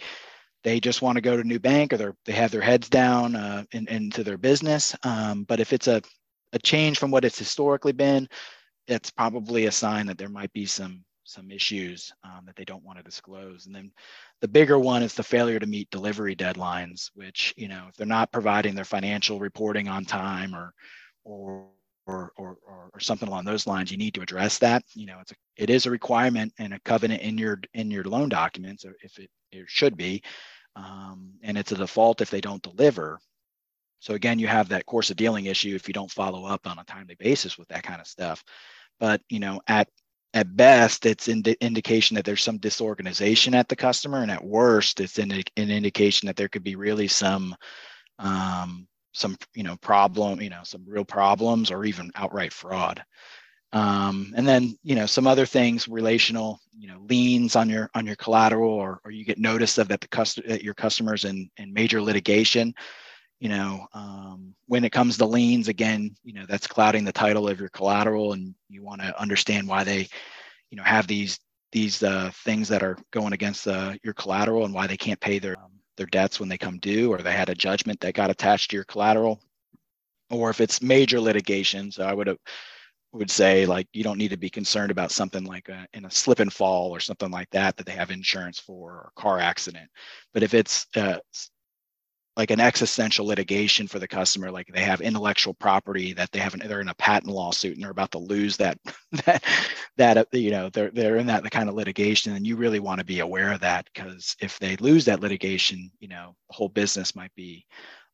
they 0.65 0.81
just 0.81 1.03
want 1.03 1.17
to 1.17 1.23
go 1.23 1.37
to 1.37 1.43
a 1.43 1.45
new 1.45 1.61
bank 1.61 1.93
or 1.93 2.17
they 2.25 2.33
have 2.33 2.51
their 2.51 2.61
heads 2.61 2.89
down 2.89 3.37
uh, 3.37 3.65
in, 3.73 3.87
into 3.89 4.25
their 4.25 4.39
business 4.39 4.97
um, 5.05 5.45
but 5.45 5.61
if 5.61 5.73
it's 5.73 5.89
a, 5.89 6.03
a 6.53 6.59
change 6.59 6.99
from 6.99 7.11
what 7.11 7.25
it's 7.25 7.39
historically 7.39 7.93
been 7.93 8.29
it's 8.87 9.11
probably 9.11 9.67
a 9.67 9.73
sign 9.73 10.07
that 10.07 10.19
there 10.19 10.29
might 10.29 10.53
be 10.53 10.67
some 10.67 11.05
some 11.25 11.51
issues 11.51 12.13
um, 12.23 12.45
that 12.47 12.55
they 12.57 12.65
don't 12.65 12.85
want 12.85 12.99
to 12.99 13.05
disclose. 13.05 13.67
And 13.67 13.75
then 13.75 13.91
the 14.41 14.49
bigger 14.49 14.79
one 14.79 15.03
is 15.03 15.15
the 15.15 15.23
failure 15.23 15.59
to 15.59 15.67
meet 15.67 15.91
delivery 15.91 16.37
deadlines, 16.37 17.11
which 17.15 17.55
you 17.57 17.69
know 17.69 17.87
if 17.89 17.97
they're 17.97 18.07
not 18.07 18.33
providing 18.33 18.75
their 18.75 18.85
financial 18.85 19.39
reporting 19.39 19.89
on 19.89 20.05
time 20.05 20.55
or 20.55 20.73
or 21.25 21.69
or, 22.07 22.33
or, 22.37 22.59
or 22.93 23.01
something 23.01 23.31
along 23.31 23.47
those 23.47 23.67
lines, 23.67 23.91
you 23.91 23.97
need 23.97 24.13
to 24.13 24.21
address 24.21 24.59
that. 24.59 24.83
You 24.95 25.07
know, 25.07 25.21
it's 25.23 25.33
a, 25.33 25.37
it 25.57 25.71
is 25.71 25.87
a 25.87 25.91
requirement 25.91 26.53
and 26.59 26.75
a 26.75 26.81
covenant 26.81 27.23
in 27.23 27.39
your 27.39 27.61
in 27.73 27.91
your 27.91 28.05
loan 28.05 28.29
documents, 28.29 28.85
if 29.03 29.19
it, 29.19 29.31
it 29.51 29.65
should 29.67 29.97
be, 29.97 30.23
um, 30.77 31.35
and 31.43 31.57
it's 31.57 31.73
a 31.73 31.77
default 31.77 32.21
if 32.21 32.31
they 32.31 32.41
don't 32.41 32.63
deliver. 32.63 33.19
So 34.01 34.15
again, 34.15 34.39
you 34.39 34.47
have 34.49 34.69
that 34.69 34.87
course 34.87 35.11
of 35.11 35.17
dealing 35.17 35.47
issue 35.47 35.75
if 35.75 35.89
you 35.89 35.95
don't 35.95 36.11
follow 36.11 36.45
up 36.45 36.67
on 36.67 36.79
a 36.79 36.85
timely 36.85 37.15
basis 37.15 37.57
with 37.57 37.69
that 37.69 37.83
kind 37.83 38.01
of 38.01 38.07
stuff. 38.07 38.45
But 39.01 39.23
you 39.29 39.41
know, 39.41 39.61
at 39.67 39.89
at 40.35 40.57
best 40.57 41.07
it's 41.07 41.29
an 41.29 41.43
indication 41.61 42.17
that 42.17 42.25
there's 42.25 42.43
some 42.43 42.59
disorganization 42.59 43.55
at 43.55 43.69
the 43.69 43.77
customer 43.77 44.21
and 44.21 44.33
at 44.33 44.45
worst 44.45 45.01
it's 45.01 45.19
an, 45.19 45.31
an 45.31 45.71
indication 45.71 46.27
that 46.27 46.35
there 46.35 46.49
could 46.49 46.65
be 46.65 46.75
really 46.75 47.07
some 47.07 47.55
um, 48.19 48.87
some 49.13 49.37
you 49.55 49.63
know 49.63 49.77
problem 49.77 50.41
you 50.41 50.51
know 50.51 50.63
some 50.65 50.85
real 50.87 51.05
problems 51.05 51.71
or 51.71 51.85
even 51.85 52.11
outright 52.17 52.53
fraud 52.53 53.03
um, 53.75 54.33
and 54.37 54.47
then 54.47 54.79
you 54.85 54.95
know 54.95 55.05
some 55.05 55.27
other 55.27 55.45
things 55.45 55.89
relational 55.89 56.61
you 56.79 56.87
know 56.87 56.99
liens 57.11 57.57
on 57.57 57.69
your 57.69 57.91
on 57.95 58.07
your 58.07 58.15
collateral 58.17 58.71
or, 58.71 59.01
or 59.05 59.11
you 59.11 59.25
get 59.25 59.37
notice 59.37 59.79
of 59.79 59.89
that 59.89 60.01
the 60.01 60.09
customer 60.09 60.55
your 60.57 60.75
customers 60.75 61.25
in 61.25 61.51
in 61.59 61.75
major 61.75 62.01
litigation. 62.01 62.73
You 63.41 63.49
know 63.49 63.87
um, 63.93 64.55
when 64.67 64.85
it 64.85 64.93
comes 64.93 65.19
to 65.19 65.27
liens 65.27 65.69
again 65.69 66.15
you 66.23 66.33
know 66.33 66.47
that's 66.49 66.69
clouding 66.69 67.05
the 67.05 67.13
title 67.13 67.49
of 67.49 67.61
your 67.61 67.69
collateral 67.69 68.33
and 68.33 68.55
you 68.71 68.83
want 68.83 69.03
to 69.03 69.21
understand 69.21 69.69
why 69.69 69.83
they 69.83 70.09
you 70.71 70.77
know 70.77 70.85
have 70.85 71.09
these 71.09 71.41
these 71.73 72.03
uh, 72.05 72.31
things 72.45 72.69
that 72.69 72.85
are 72.85 72.97
going 73.11 73.33
against 73.33 73.67
uh, 73.67 73.95
your 74.05 74.15
collateral 74.15 74.65
and 74.65 74.73
why 74.73 74.87
they 74.87 74.97
can't 74.97 75.21
pay 75.21 75.41
their 75.41 75.59
um, 75.59 75.73
their 75.97 76.07
debts 76.07 76.39
when 76.39 76.49
they 76.49 76.59
come 76.59 76.79
due 76.79 77.13
or 77.13 77.19
they 77.19 77.33
had 77.33 77.51
a 77.51 77.55
judgment 77.55 77.99
that 78.01 78.15
got 78.15 78.31
attached 78.31 78.71
to 78.71 78.77
your 78.77 78.85
collateral. 78.85 79.41
Or 80.31 80.51
if 80.51 80.61
it's 80.61 80.81
major 80.81 81.21
litigation 81.21 81.91
so 81.91 82.05
i 82.05 82.15
would 82.15 82.29
would 83.15 83.31
say 83.31 83.65
like 83.65 83.89
you 83.93 84.03
don't 84.03 84.19
need 84.19 84.31
to 84.31 84.37
be 84.37 84.51
concerned 84.51 84.91
about 84.91 85.13
something 85.13 85.45
like 85.45 85.69
a, 85.69 85.87
in 85.95 86.05
a 86.05 86.11
slip 86.11 86.41
and 86.41 86.53
fall 86.53 86.91
or 86.91 87.01
something 87.01 87.31
like 87.31 87.49
that 87.51 87.77
that 87.77 87.87
they 87.87 87.93
have 87.93 88.11
insurance 88.11 88.59
for 88.59 88.93
or 88.93 89.13
car 89.17 89.39
accident. 89.39 89.89
But 90.33 90.43
if 90.43 90.53
it's 90.53 90.87
uh, 90.97 91.19
like 92.37 92.51
an 92.51 92.59
existential 92.59 93.25
litigation 93.27 93.87
for 93.87 94.01
the 94.01 94.09
customer 94.09 94.51
like 94.51 94.67
they 94.75 94.83
have 94.83 95.01
intellectual 95.01 95.55
property 95.55 96.13
that 96.13 96.33
they 96.33 96.41
haven't 96.41 96.67
they're 96.67 96.81
in 96.81 96.89
a 96.89 96.95
patent 96.95 97.33
lawsuit 97.33 97.75
and 97.75 97.83
they're 97.85 97.93
about 97.93 98.11
to 98.11 98.19
lose 98.19 98.57
that 98.57 98.77
that 99.25 99.45
that 99.97 100.19
uh, 100.19 100.25
you 100.33 100.51
know 100.51 100.69
they're 100.71 100.91
they're 100.91 101.17
in 101.17 101.27
that 101.27 101.49
kind 101.53 101.69
of 101.69 101.77
litigation 101.77 102.35
and 102.35 102.45
you 102.45 102.57
really 102.57 102.81
want 102.81 102.99
to 102.99 103.07
be 103.07 103.21
aware 103.21 103.53
of 103.53 103.61
that 103.61 103.89
because 103.95 104.35
if 104.41 104.59
they 104.59 104.75
lose 104.77 105.05
that 105.05 105.21
litigation 105.21 105.89
you 106.01 106.09
know 106.09 106.35
the 106.49 106.55
whole 106.57 106.69
business 106.69 107.15
might 107.15 107.35
be 107.37 107.65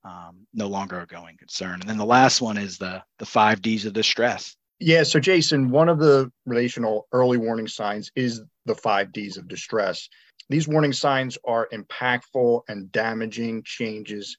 um, 0.04 0.46
no 0.54 0.66
longer 0.66 1.00
a 1.00 1.06
going 1.06 1.36
concern. 1.36 1.74
And 1.80 1.82
then 1.82 1.98
the 1.98 2.06
last 2.06 2.40
one 2.40 2.56
is 2.56 2.78
the 2.78 3.02
the 3.18 3.26
five 3.26 3.60
d's 3.60 3.84
of 3.84 3.92
distress 3.92 4.56
yeah 4.80 5.02
so 5.02 5.20
jason 5.20 5.70
one 5.70 5.88
of 5.88 5.98
the 5.98 6.30
relational 6.46 7.06
early 7.12 7.38
warning 7.38 7.68
signs 7.68 8.10
is 8.16 8.42
the 8.66 8.74
five 8.74 9.12
d's 9.12 9.36
of 9.36 9.46
distress 9.48 10.08
these 10.50 10.66
warning 10.66 10.92
signs 10.92 11.38
are 11.44 11.68
impactful 11.72 12.62
and 12.68 12.90
damaging 12.90 13.62
changes 13.64 14.36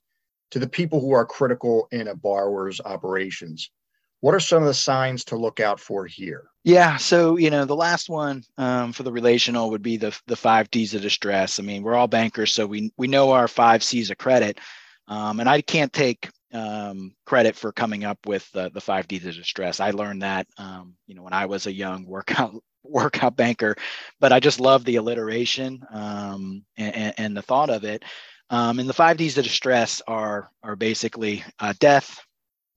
to 0.51 0.59
the 0.59 0.67
people 0.67 0.99
who 0.99 1.11
are 1.11 1.25
critical 1.25 1.87
in 1.91 2.09
a 2.09 2.15
borrower's 2.15 2.81
operations. 2.81 3.71
What 4.19 4.35
are 4.35 4.39
some 4.41 4.61
of 4.61 4.67
the 4.67 4.73
signs 4.73 5.23
to 5.25 5.37
look 5.37 5.61
out 5.61 5.79
for 5.79 6.05
here? 6.05 6.49
Yeah, 6.65 6.97
so 6.97 7.37
you 7.37 7.49
know 7.49 7.63
the 7.63 7.77
last 7.77 8.09
one 8.09 8.43
um, 8.57 8.91
for 8.91 9.03
the 9.03 9.11
relational 9.11 9.71
would 9.71 9.81
be 9.81 9.97
the 9.97 10.15
the 10.27 10.35
five 10.35 10.69
D's 10.69 10.93
of 10.93 11.01
distress. 11.01 11.59
I 11.59 11.63
mean, 11.63 11.81
we're 11.81 11.95
all 11.95 12.07
bankers, 12.07 12.53
so 12.53 12.67
we 12.67 12.91
we 12.97 13.07
know 13.07 13.31
our 13.31 13.47
five 13.47 13.81
C's 13.81 14.11
of 14.11 14.17
credit, 14.17 14.59
um, 15.07 15.39
and 15.39 15.49
I 15.49 15.61
can't 15.61 15.91
take 15.91 16.29
um, 16.53 17.13
credit 17.25 17.55
for 17.55 17.71
coming 17.71 18.03
up 18.03 18.19
with 18.25 18.49
the, 18.51 18.69
five 18.81 19.07
D's 19.07 19.25
of 19.25 19.35
distress. 19.35 19.79
I 19.79 19.91
learned 19.91 20.21
that 20.21 20.47
um, 20.57 20.95
you 21.07 21.15
know 21.15 21.23
when 21.23 21.33
I 21.33 21.45
was 21.45 21.67
a 21.67 21.73
young 21.73 22.05
workout 22.05 22.55
workout 22.83 23.35
banker, 23.35 23.75
but 24.19 24.33
I 24.33 24.39
just 24.39 24.59
love 24.59 24.85
the 24.85 24.95
alliteration 24.95 25.85
um, 25.91 26.65
and, 26.77 27.13
and, 27.17 27.37
the 27.37 27.41
thought 27.43 27.69
of 27.69 27.83
it. 27.83 28.03
Um, 28.49 28.79
and 28.79 28.89
the 28.89 28.93
five 28.93 29.17
Ds 29.17 29.37
of 29.37 29.43
distress 29.43 30.01
are 30.07 30.49
are 30.63 30.75
basically 30.75 31.43
uh, 31.59 31.73
death, 31.79 32.19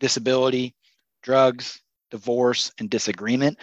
disability, 0.00 0.74
drugs, 1.22 1.80
divorce, 2.10 2.70
and 2.78 2.88
disagreement. 2.88 3.58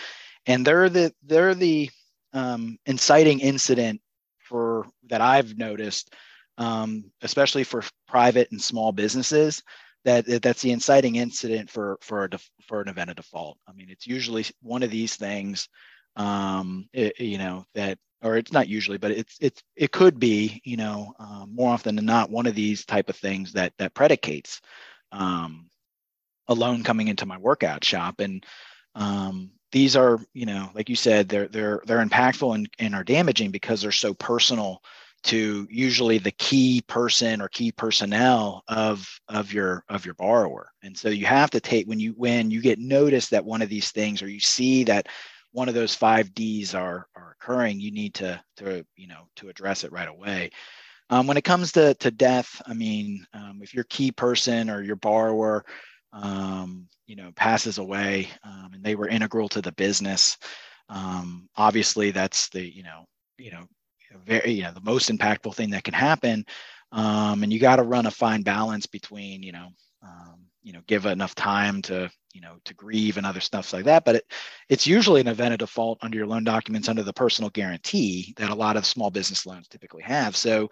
And 0.46 0.66
they're 0.66 0.90
the 0.90 1.14
they're 1.24 1.56
the 1.56 1.90
um, 2.34 2.78
inciting 2.86 3.40
incident 3.40 4.02
for 4.40 4.86
that 5.08 5.22
I've 5.22 5.58
noticed, 5.58 6.14
um, 6.58 7.06
especially 7.22 7.64
for 7.64 7.84
private 8.08 8.52
and 8.52 8.62
small 8.62 8.92
businesses. 8.92 9.64
That 10.04 10.42
that's 10.42 10.62
the 10.62 10.72
inciting 10.72 11.16
incident 11.18 11.70
for 11.70 11.98
for 12.02 12.26
a 12.26 12.30
for 12.68 12.82
an 12.82 12.88
event 12.90 13.12
of 13.12 13.16
default. 13.18 13.58
I 13.68 13.74
mean, 13.74 13.90
it's 13.90 14.08
usually 14.08 14.46
one 14.62 14.84
of 14.84 14.90
these 14.90 15.16
things 15.16 15.70
um, 16.16 16.88
it, 16.94 17.20
you 17.20 17.38
know, 17.38 17.66
that, 17.76 17.98
or, 18.22 18.34
or 18.34 18.38
it's 18.38 18.52
not 18.52 18.68
usually, 18.68 18.98
but 18.98 19.12
it's 19.12 19.38
it's 19.42 19.64
it 19.76 19.92
could 19.92 20.20
be, 20.20 20.62
you 20.64 20.78
know, 20.78 21.14
um, 21.20 21.52
more 21.54 21.74
often 21.74 21.96
than 21.96 22.06
not, 22.06 22.30
one 22.30 22.46
of 22.48 22.56
these 22.56 22.86
type 22.86 23.10
of 23.10 23.16
things 23.16 23.54
that 23.54 23.74
that 23.78 23.94
predicates 23.94 24.62
um, 25.12 25.70
a 26.48 26.54
loan 26.54 26.84
coming 26.84 27.08
into 27.08 27.26
my 27.26 27.38
workout 27.38 27.84
shop, 27.84 28.20
and 28.20 28.46
um, 28.96 29.52
these 29.72 29.96
are, 29.96 30.20
you 30.34 30.46
know, 30.46 30.70
like 30.76 30.90
you 30.90 30.96
said, 30.96 31.30
they're 31.30 31.48
they're 31.48 31.82
they're 31.86 32.06
impactful 32.06 32.54
and, 32.56 32.70
and 32.80 32.96
are 32.96 33.04
damaging 33.04 33.52
because 33.52 33.82
they're 33.82 33.92
so 33.92 34.14
personal 34.14 34.82
to 35.24 35.68
usually 35.70 36.18
the 36.18 36.32
key 36.32 36.82
person 36.88 37.42
or 37.42 37.48
key 37.48 37.72
personnel 37.72 38.64
of 38.68 39.08
of 39.28 39.54
your 39.54 39.84
of 39.90 40.06
your 40.06 40.16
borrower. 40.16 40.72
And 40.84 40.98
so 40.98 41.10
you 41.10 41.26
have 41.26 41.52
to 41.52 41.60
take 41.60 41.88
when 41.88 42.00
you 42.00 42.14
when 42.18 42.50
you 42.50 42.62
get 42.62 42.80
notice 42.80 43.30
that 43.30 43.46
one 43.46 43.62
of 43.62 43.70
these 43.70 43.92
things 43.92 44.22
or 44.22 44.30
you 44.30 44.40
see 44.40 44.84
that 44.86 45.08
one 45.52 45.68
of 45.68 45.76
those 45.76 45.94
five 45.94 46.34
d's 46.34 46.74
are 46.74 47.08
are 47.16 47.36
occurring 47.40 47.80
you 47.80 47.92
need 47.92 48.14
to 48.16 48.42
to 48.58 48.86
you 48.96 49.08
know 49.08 49.28
to 49.36 49.50
address 49.50 49.84
it 49.84 49.92
right 49.92 50.10
away. 50.10 50.52
Um, 51.10 51.28
when 51.28 51.38
it 51.38 51.44
comes 51.44 51.74
to 51.74 51.94
to 51.96 52.10
death 52.10 52.62
i 52.68 52.74
mean 52.74 53.26
um, 53.34 53.60
if 53.62 53.74
your 53.74 53.84
key 53.86 54.12
person 54.12 54.70
or 54.70 54.82
your 54.82 54.96
borrower 54.96 55.66
um, 56.14 56.88
you 57.06 57.16
know 57.16 57.32
passes 57.36 57.78
away 57.78 58.30
um, 58.44 58.72
and 58.74 58.84
they 58.84 58.96
were 58.96 59.08
integral 59.10 59.50
to 59.50 59.62
the 59.62 59.74
business 59.74 60.38
um, 60.90 61.50
obviously 61.58 62.12
that's 62.12 62.50
the 62.50 62.64
you 62.74 62.84
know 62.84 63.06
you 63.38 63.52
know 63.52 63.68
very 64.26 64.52
you 64.52 64.64
know 64.64 64.74
the 64.74 64.82
most 64.82 65.10
impactful 65.10 65.56
thing 65.56 65.72
that 65.72 65.84
can 65.84 65.94
happen. 65.94 66.46
Um, 66.92 67.44
and 67.44 67.54
you 67.54 67.60
got 67.60 67.78
to 67.78 67.84
run 67.84 68.06
a 68.06 68.12
fine 68.12 68.42
balance 68.42 68.86
between 68.86 69.44
you 69.44 69.52
know 69.52 69.68
um, 70.04 70.46
you 70.64 70.74
know 70.74 70.82
give 70.88 71.06
enough 71.06 71.36
time 71.36 71.82
to 71.84 72.10
you 72.34 72.42
know 72.42 72.56
to 72.66 72.74
grieve 72.74 73.18
and 73.18 73.26
other 73.26 73.40
stuff 73.40 73.74
like 73.74 73.86
that. 73.86 74.06
But 74.06 74.18
it, 74.18 74.34
it's 74.70 74.88
usually 74.88 75.22
an 75.22 75.28
event 75.28 75.54
of 75.54 75.60
default 75.60 76.00
under 76.02 76.18
your 76.18 76.28
loan 76.28 76.44
documents 76.44 76.90
under 76.90 77.04
the 77.04 77.14
personal 77.14 77.50
guarantee 77.50 78.34
that 78.38 78.50
a 78.50 78.56
lot 78.56 78.78
of 78.78 78.86
small 78.86 79.10
business 79.10 79.46
loans 79.46 79.68
typically 79.68 80.04
have. 80.04 80.36
So 80.36 80.70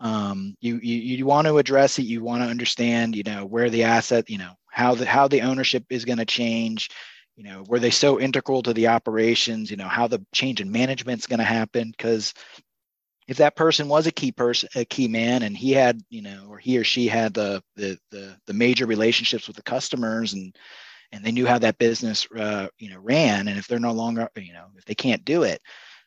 um, 0.00 0.56
you, 0.60 0.78
you 0.82 1.16
you 1.16 1.26
want 1.26 1.46
to 1.46 1.58
address 1.58 1.98
it. 1.98 2.02
You 2.04 2.22
want 2.22 2.42
to 2.42 2.48
understand 2.48 3.14
you 3.16 3.22
know 3.22 3.44
where 3.44 3.70
the 3.70 3.84
asset 3.84 4.28
you 4.30 4.38
know 4.38 4.52
how 4.70 4.94
the 4.94 5.06
how 5.06 5.28
the 5.28 5.42
ownership 5.42 5.84
is 5.90 6.04
going 6.04 6.18
to 6.18 6.24
change 6.24 6.90
you 7.36 7.44
know 7.44 7.64
were 7.68 7.78
they 7.78 7.90
so 7.90 8.20
integral 8.20 8.62
to 8.62 8.72
the 8.72 8.88
operations 8.88 9.70
you 9.70 9.76
know 9.76 9.88
how 9.88 10.06
the 10.06 10.24
change 10.32 10.60
in 10.60 10.70
management 10.70 11.20
is 11.20 11.26
going 11.26 11.38
to 11.38 11.44
happen? 11.44 11.90
Because 11.90 12.34
if 13.30 13.36
that 13.36 13.54
person 13.54 13.86
was 13.86 14.08
a 14.08 14.12
key 14.12 14.32
person, 14.32 14.68
a 14.74 14.84
key 14.84 15.06
man, 15.06 15.44
and 15.44 15.56
he 15.56 15.70
had, 15.70 16.02
you 16.10 16.20
know, 16.20 16.46
or 16.48 16.58
he 16.58 16.76
or 16.76 16.82
she 16.82 17.06
had 17.06 17.32
the 17.32 17.62
the 17.76 17.96
the, 18.10 18.36
the 18.46 18.52
major 18.52 18.86
relationships 18.86 19.46
with 19.46 19.54
the 19.54 19.62
customers, 19.62 20.32
and 20.32 20.58
and 21.12 21.24
they 21.24 21.30
knew 21.30 21.46
how 21.46 21.56
that 21.60 21.78
business, 21.78 22.26
uh, 22.36 22.66
you 22.78 22.90
know, 22.90 22.98
ran, 22.98 23.46
and 23.46 23.56
if 23.56 23.68
they're 23.68 23.78
no 23.78 23.92
longer, 23.92 24.28
you 24.36 24.52
know, 24.52 24.66
if 24.76 24.84
they 24.84 24.96
can't 24.96 25.24
do 25.24 25.44
it, 25.44 25.62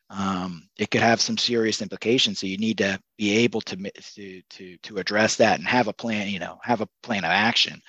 um, 0.10 0.68
it 0.78 0.92
could 0.92 1.00
have 1.00 1.22
some 1.22 1.38
serious 1.38 1.82
implications. 1.82 2.40
So 2.40 2.46
you 2.46 2.58
need 2.58 2.80
to 2.80 3.00
be 3.18 3.38
able 3.38 3.62
to 3.62 3.78
to 3.78 4.42
to 4.42 4.78
to 4.78 4.98
address 4.98 5.38
that 5.38 5.60
and 5.60 5.68
have 5.68 5.88
a 5.88 5.94
plan, 5.94 6.28
you 6.28 6.40
know, 6.40 6.60
have 6.62 6.82
a 6.82 6.90
plan 7.04 7.24
of 7.24 7.32
action 7.32 7.82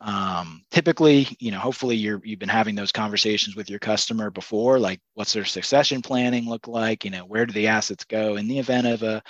um, 0.00 0.64
typically 0.70 1.36
you 1.40 1.50
know 1.50 1.58
hopefully 1.58 1.96
you're 1.96 2.20
you've 2.24 2.38
been 2.38 2.48
having 2.48 2.74
those 2.74 2.92
conversations 2.92 3.56
with 3.56 3.68
your 3.68 3.80
customer 3.80 4.30
before 4.30 4.78
like 4.78 5.00
what's 5.14 5.32
their 5.32 5.44
succession 5.44 6.02
planning 6.02 6.48
look 6.48 6.68
like? 6.68 7.04
You 7.04 7.10
know 7.10 7.24
where 7.24 7.46
do 7.46 7.52
the 7.52 7.68
assets 7.68 8.04
go 8.04 8.36
in 8.36 8.46
the 8.46 8.58
event 8.58 8.86
of 8.86 9.02
a 9.02 9.22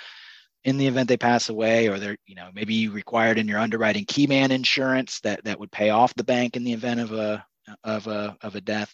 in 0.65 0.77
the 0.77 0.87
event 0.87 1.07
they 1.07 1.17
pass 1.17 1.49
away 1.49 1.87
or 1.87 1.97
they're 1.97 2.17
you 2.27 2.35
know 2.35 2.49
maybe 2.53 2.75
you 2.75 2.91
required 2.91 3.39
in 3.39 3.47
your 3.47 3.59
underwriting 3.59 4.05
key 4.05 4.27
man 4.27 4.51
insurance 4.51 5.19
that 5.21 5.43
that 5.43 5.59
would 5.59 5.71
pay 5.71 5.89
off 5.89 6.13
the 6.15 6.23
bank 6.23 6.55
in 6.55 6.63
the 6.63 6.73
event 6.73 6.99
of 6.99 7.13
a 7.13 7.43
of 7.83 8.07
a 8.07 8.37
of 8.41 8.55
a 8.55 8.61
death. 8.61 8.93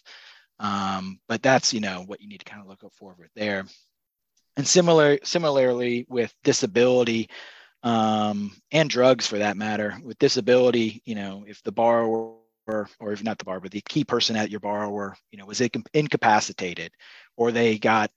Um, 0.58 1.20
but 1.28 1.42
that's 1.42 1.74
you 1.74 1.80
know 1.80 2.04
what 2.06 2.20
you 2.20 2.28
need 2.28 2.38
to 2.38 2.50
kind 2.50 2.62
of 2.62 2.68
look 2.68 2.80
forward 2.94 3.28
there. 3.34 3.64
And 4.56 4.66
similar 4.66 5.18
similarly 5.24 6.06
with 6.08 6.34
disability 6.42 7.28
um, 7.86 8.50
and 8.72 8.90
drugs 8.90 9.28
for 9.28 9.38
that 9.38 9.56
matter. 9.56 9.96
With 10.02 10.18
disability, 10.18 11.02
you 11.04 11.14
know, 11.14 11.44
if 11.46 11.62
the 11.62 11.70
borrower 11.70 12.34
or 12.66 13.12
if 13.12 13.22
not 13.22 13.38
the 13.38 13.44
borrower, 13.44 13.68
the 13.68 13.80
key 13.82 14.02
person 14.02 14.34
at 14.34 14.50
your 14.50 14.58
borrower, 14.58 15.16
you 15.30 15.38
know, 15.38 15.46
was 15.46 15.60
incapacitated 15.94 16.90
or 17.36 17.52
they 17.52 17.78
got 17.78 18.10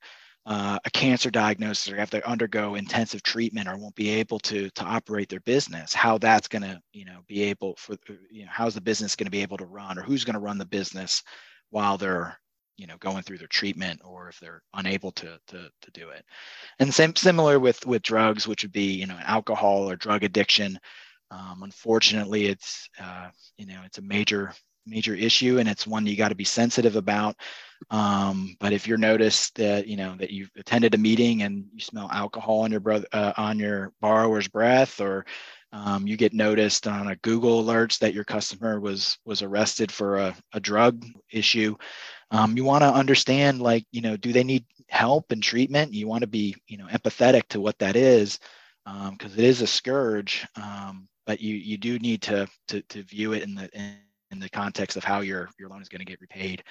uh, 0.47 0.79
a 0.83 0.89
cancer 0.89 1.29
diagnosis 1.29 1.93
or 1.93 1.97
have 1.97 2.09
to 2.09 2.27
undergo 2.27 2.73
intensive 2.73 3.21
treatment 3.21 3.67
or 3.67 3.77
won't 3.77 3.93
be 3.93 4.09
able 4.09 4.39
to 4.39 4.71
to 4.71 4.83
operate 4.83 5.29
their 5.29 5.41
business 5.41 5.93
how 5.93 6.17
that's 6.17 6.47
going 6.47 6.61
to 6.61 6.81
you 6.93 7.03
know 7.05 7.19
be 7.27 7.43
able 7.43 7.75
for 7.75 7.95
you 8.31 8.45
know 8.45 8.49
how's 8.49 8.73
the 8.73 8.81
business 8.81 9.15
going 9.17 9.25
to 9.25 9.31
be 9.31 9.41
able 9.41 9.57
to 9.57 9.65
run 9.65 9.99
or 9.99 10.01
who's 10.01 10.23
going 10.23 10.33
to 10.33 10.39
run 10.39 10.57
the 10.57 10.65
business 10.65 11.21
while 11.69 11.97
they're 11.97 12.39
you 12.79 12.87
know 12.87 12.97
going 12.99 13.21
through 13.23 13.37
their 13.37 13.47
treatment 13.47 14.01
or 14.03 14.29
if 14.29 14.39
they're 14.39 14.61
unable 14.73 15.11
to 15.11 15.37
to, 15.47 15.69
to 15.81 15.91
do 15.91 16.09
it. 16.09 16.23
And 16.79 16.93
same 16.93 17.15
similar 17.15 17.59
with 17.59 17.85
with 17.85 18.01
drugs 18.01 18.47
which 18.47 18.63
would 18.63 18.71
be 18.71 18.93
you 18.93 19.05
know 19.05 19.19
alcohol 19.23 19.89
or 19.89 19.95
drug 19.95 20.23
addiction. 20.23 20.79
Um, 21.31 21.61
unfortunately 21.61 22.47
it's 22.47 22.89
uh, 22.99 23.29
you 23.57 23.67
know 23.67 23.81
it's 23.85 23.97
a 23.97 24.03
major 24.03 24.53
major 24.85 25.13
issue 25.13 25.59
and 25.59 25.69
it's 25.69 25.85
one 25.85 26.05
you 26.05 26.15
got 26.15 26.29
to 26.29 26.35
be 26.35 26.45
sensitive 26.45 26.95
about. 26.95 27.35
Um, 27.91 28.55
but 28.59 28.73
if 28.73 28.87
you're 28.87 28.97
noticed 28.97 29.55
that 29.55 29.87
you 29.87 29.97
know 29.97 30.15
that 30.17 30.31
you've 30.31 30.51
attended 30.57 30.95
a 30.95 30.97
meeting 30.97 31.43
and 31.43 31.65
you 31.73 31.81
smell 31.81 32.09
alcohol 32.11 32.61
on 32.61 32.71
your 32.71 32.79
brother 32.79 33.07
uh, 33.13 33.33
on 33.37 33.59
your 33.59 33.93
borrower's 34.01 34.47
breath 34.47 34.99
or 34.99 35.25
um, 35.71 36.07
you 36.07 36.17
get 36.17 36.33
noticed 36.33 36.87
on 36.87 37.09
a 37.09 37.15
google 37.17 37.63
alerts 37.63 37.99
that 37.99 38.13
your 38.13 38.23
customer 38.23 38.79
was 38.79 39.17
was 39.23 39.41
arrested 39.41 39.91
for 39.91 40.17
a, 40.17 40.35
a 40.53 40.59
drug 40.59 41.05
issue 41.31 41.75
um, 42.31 42.55
you 42.57 42.63
want 42.63 42.83
to 42.83 42.93
understand 42.93 43.61
like 43.61 43.85
you 43.91 44.01
know 44.01 44.17
do 44.17 44.31
they 44.33 44.43
need 44.43 44.65
help 44.89 45.31
and 45.31 45.41
treatment? 45.41 45.93
You 45.93 46.07
want 46.07 46.21
to 46.21 46.27
be 46.27 46.55
you 46.67 46.77
know 46.77 46.87
empathetic 46.87 47.47
to 47.49 47.61
what 47.61 47.79
that 47.79 47.95
is 47.95 48.39
because 48.85 49.33
um, 49.33 49.39
it 49.39 49.45
is 49.45 49.61
a 49.61 49.67
scourge 49.67 50.47
um, 50.55 51.07
but 51.25 51.39
you 51.39 51.55
you 51.55 51.77
do 51.77 51.99
need 51.99 52.21
to 52.23 52.47
to, 52.67 52.81
to 52.83 53.03
view 53.03 53.33
it 53.33 53.43
in 53.43 53.53
the 53.53 53.69
in, 53.77 53.97
in, 54.31 54.39
the 54.39 54.49
context 54.49 54.97
of 54.97 55.03
how 55.03 55.19
your 55.19 55.47
your 55.59 55.69
loan 55.69 55.81
is 55.81 55.89
going 55.89 55.99
to 55.99 56.05
get 56.05 56.21
repaid 56.21 56.63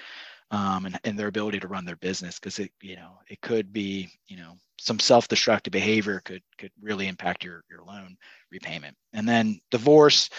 um, 0.51 0.87
and, 0.87 0.99
and 1.05 1.17
their 1.17 1.29
ability 1.29 1.61
to 1.61 1.69
run 1.69 1.85
their 1.85 1.97
business 1.97 2.41
because 2.41 2.59
it 2.59 2.73
you 2.83 2.97
know 2.97 3.13
it 3.29 3.41
could 3.41 3.73
be 3.73 4.09
you 4.27 4.37
know 4.37 4.55
some 4.81 4.99
self-destructive 4.99 5.71
behavior 5.71 6.21
could 6.25 6.43
could 6.59 6.73
really 6.81 7.07
impact 7.07 7.45
your 7.45 7.63
your 7.71 7.83
loan 7.85 8.17
repayment. 8.51 8.97
And 9.13 9.29
then 9.29 9.61
divorce 9.71 10.31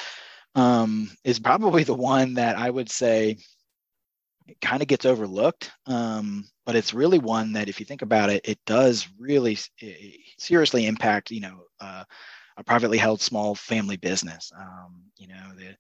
um, 0.55 1.09
is 1.23 1.39
probably 1.39 1.83
the 1.83 1.93
one 1.93 2.33
that 2.33 2.57
i 2.57 2.69
would 2.69 2.89
say 2.89 3.37
kind 4.61 4.81
of 4.81 4.87
gets 4.87 5.05
overlooked, 5.05 5.71
um, 5.85 6.45
but 6.65 6.75
it's 6.75 6.93
really 6.93 7.19
one 7.19 7.53
that, 7.53 7.69
if 7.69 7.79
you 7.79 7.85
think 7.85 8.01
about 8.01 8.29
it, 8.29 8.41
it 8.47 8.59
does 8.65 9.07
really 9.17 9.57
seriously 10.37 10.85
impact, 10.87 11.31
you 11.31 11.41
know, 11.41 11.63
uh, 11.79 12.03
a 12.57 12.63
privately 12.63 12.97
held 12.97 13.21
small 13.21 13.55
family 13.55 13.97
business. 13.97 14.51
Um, 14.57 15.03
you 15.17 15.27
know, 15.27 15.53
the 15.57 15.75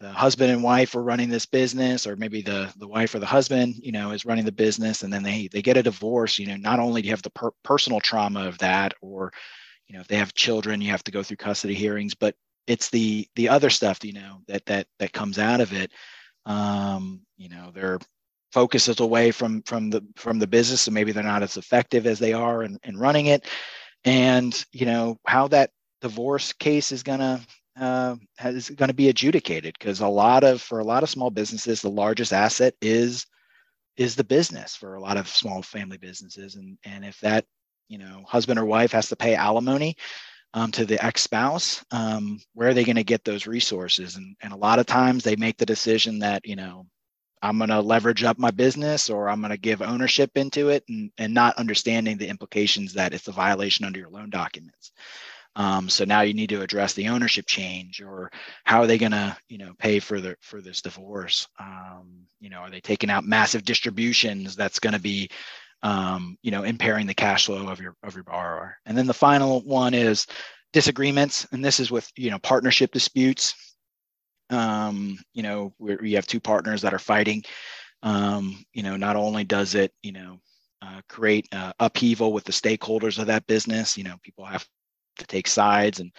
the 0.00 0.10
husband 0.10 0.50
and 0.50 0.64
wife 0.64 0.96
are 0.96 1.02
running 1.02 1.28
this 1.28 1.46
business, 1.46 2.06
or 2.06 2.16
maybe 2.16 2.42
the 2.42 2.72
the 2.76 2.88
wife 2.88 3.14
or 3.14 3.20
the 3.20 3.26
husband, 3.26 3.76
you 3.82 3.92
know, 3.92 4.10
is 4.10 4.26
running 4.26 4.44
the 4.44 4.52
business, 4.52 5.02
and 5.02 5.12
then 5.12 5.22
they 5.22 5.48
they 5.48 5.62
get 5.62 5.76
a 5.76 5.82
divorce. 5.82 6.38
You 6.38 6.48
know, 6.48 6.56
not 6.56 6.80
only 6.80 7.02
do 7.02 7.08
you 7.08 7.12
have 7.12 7.22
the 7.22 7.30
per- 7.30 7.52
personal 7.62 8.00
trauma 8.00 8.46
of 8.46 8.58
that, 8.58 8.94
or 9.00 9.32
you 9.88 9.94
know, 9.94 10.00
if 10.00 10.08
they 10.08 10.16
have 10.16 10.34
children, 10.34 10.80
you 10.80 10.90
have 10.90 11.04
to 11.04 11.12
go 11.12 11.22
through 11.22 11.36
custody 11.38 11.74
hearings, 11.74 12.14
but 12.14 12.34
it's 12.66 12.90
the 12.90 13.26
the 13.36 13.48
other 13.48 13.70
stuff, 13.70 14.04
you 14.04 14.12
know, 14.12 14.40
that 14.48 14.66
that 14.66 14.86
that 14.98 15.12
comes 15.12 15.38
out 15.38 15.60
of 15.60 15.72
it 15.72 15.92
um, 16.46 17.22
you 17.36 17.48
know, 17.48 17.70
their 17.72 17.98
focus 18.52 18.88
is 18.88 19.00
away 19.00 19.30
from 19.30 19.62
from 19.62 19.90
the 19.90 20.04
from 20.16 20.38
the 20.38 20.46
business, 20.46 20.82
so 20.82 20.90
maybe 20.90 21.12
they're 21.12 21.22
not 21.22 21.42
as 21.42 21.56
effective 21.56 22.06
as 22.06 22.18
they 22.18 22.32
are 22.32 22.62
in, 22.62 22.78
in 22.84 22.98
running 22.98 23.26
it. 23.26 23.46
And 24.04 24.64
you 24.72 24.86
know 24.86 25.18
how 25.26 25.48
that 25.48 25.70
divorce 26.00 26.52
case 26.52 26.92
is 26.92 27.02
gonna 27.02 27.40
uh, 27.80 28.16
is 28.44 28.70
going 28.70 28.88
to 28.88 28.94
be 28.94 29.08
adjudicated 29.08 29.74
because 29.78 30.00
a 30.00 30.08
lot 30.08 30.44
of 30.44 30.60
for 30.60 30.80
a 30.80 30.84
lot 30.84 31.02
of 31.02 31.10
small 31.10 31.30
businesses 31.30 31.80
the 31.80 31.90
largest 31.90 32.32
asset 32.32 32.74
is 32.82 33.26
is 33.96 34.16
the 34.16 34.24
business 34.24 34.74
for 34.74 34.94
a 34.94 35.00
lot 35.00 35.16
of 35.16 35.28
small 35.28 35.62
family 35.62 35.96
businesses 35.96 36.56
and 36.56 36.76
and 36.84 37.04
if 37.04 37.18
that 37.20 37.44
you 37.88 37.98
know 37.98 38.22
husband 38.26 38.58
or 38.58 38.64
wife 38.64 38.92
has 38.92 39.08
to 39.08 39.16
pay 39.16 39.34
alimony 39.34 39.96
um, 40.54 40.70
to 40.72 40.84
the 40.84 41.02
ex-spouse 41.04 41.84
um, 41.90 42.40
where 42.54 42.68
are 42.68 42.74
they 42.74 42.84
going 42.84 42.96
to 42.96 43.04
get 43.04 43.24
those 43.24 43.46
resources? 43.46 44.16
And, 44.16 44.36
and 44.42 44.52
a 44.52 44.56
lot 44.56 44.78
of 44.78 44.86
times 44.86 45.24
they 45.24 45.36
make 45.36 45.56
the 45.56 45.66
decision 45.66 46.18
that 46.20 46.46
you 46.46 46.56
know 46.56 46.86
i'm 47.42 47.58
going 47.58 47.70
to 47.70 47.80
leverage 47.80 48.22
up 48.22 48.38
my 48.38 48.50
business 48.50 49.10
or 49.10 49.28
i'm 49.28 49.40
going 49.40 49.50
to 49.50 49.56
give 49.56 49.82
ownership 49.82 50.30
into 50.36 50.68
it 50.68 50.84
and, 50.88 51.10
and 51.18 51.34
not 51.34 51.56
understanding 51.58 52.16
the 52.16 52.28
implications 52.28 52.94
that 52.94 53.12
it's 53.12 53.28
a 53.28 53.32
violation 53.32 53.84
under 53.84 53.98
your 53.98 54.10
loan 54.10 54.30
documents. 54.30 54.92
Um, 55.54 55.90
so 55.90 56.04
now 56.04 56.22
you 56.22 56.32
need 56.32 56.48
to 56.48 56.62
address 56.62 56.94
the 56.94 57.08
ownership 57.08 57.44
change 57.46 58.00
or 58.00 58.30
how 58.64 58.80
are 58.80 58.86
they 58.86 58.96
going 58.96 59.12
to 59.12 59.36
you 59.48 59.58
know 59.58 59.72
pay 59.78 59.98
for 59.98 60.20
the 60.20 60.36
for 60.40 60.62
this 60.62 60.80
divorce? 60.80 61.46
Um, 61.58 62.26
you 62.40 62.48
know 62.48 62.58
are 62.58 62.70
they 62.70 62.80
taking 62.80 63.10
out 63.10 63.24
massive 63.24 63.64
distributions 63.64 64.56
that's 64.56 64.78
going 64.78 64.94
to 64.94 65.00
be 65.00 65.28
um, 65.82 66.36
you 66.42 66.50
know, 66.50 66.62
impairing 66.62 67.06
the 67.06 67.14
cash 67.14 67.46
flow 67.46 67.68
of 67.68 67.80
your 67.80 67.96
of 68.02 68.14
your 68.14 68.24
borrower. 68.24 68.76
And 68.86 68.96
then 68.96 69.06
the 69.06 69.14
final 69.14 69.60
one 69.62 69.94
is 69.94 70.26
disagreements, 70.72 71.46
and 71.52 71.64
this 71.64 71.80
is 71.80 71.90
with 71.90 72.10
you 72.16 72.30
know 72.30 72.38
partnership 72.38 72.92
disputes. 72.92 73.54
Um, 74.50 75.18
you 75.32 75.42
know, 75.42 75.72
where 75.78 76.04
you 76.04 76.16
have 76.16 76.26
two 76.26 76.40
partners 76.40 76.82
that 76.82 76.94
are 76.94 76.98
fighting. 76.98 77.42
Um, 78.02 78.64
you 78.74 78.82
know, 78.82 78.96
not 78.96 79.16
only 79.16 79.44
does 79.44 79.74
it 79.74 79.92
you 80.02 80.12
know 80.12 80.40
uh, 80.82 81.00
create 81.08 81.46
uh, 81.52 81.72
upheaval 81.80 82.32
with 82.32 82.44
the 82.44 82.52
stakeholders 82.52 83.18
of 83.18 83.26
that 83.26 83.46
business. 83.46 83.96
You 83.96 84.04
know, 84.04 84.16
people 84.22 84.44
have 84.44 84.66
to 85.18 85.26
take 85.26 85.46
sides 85.46 86.00
and 86.00 86.10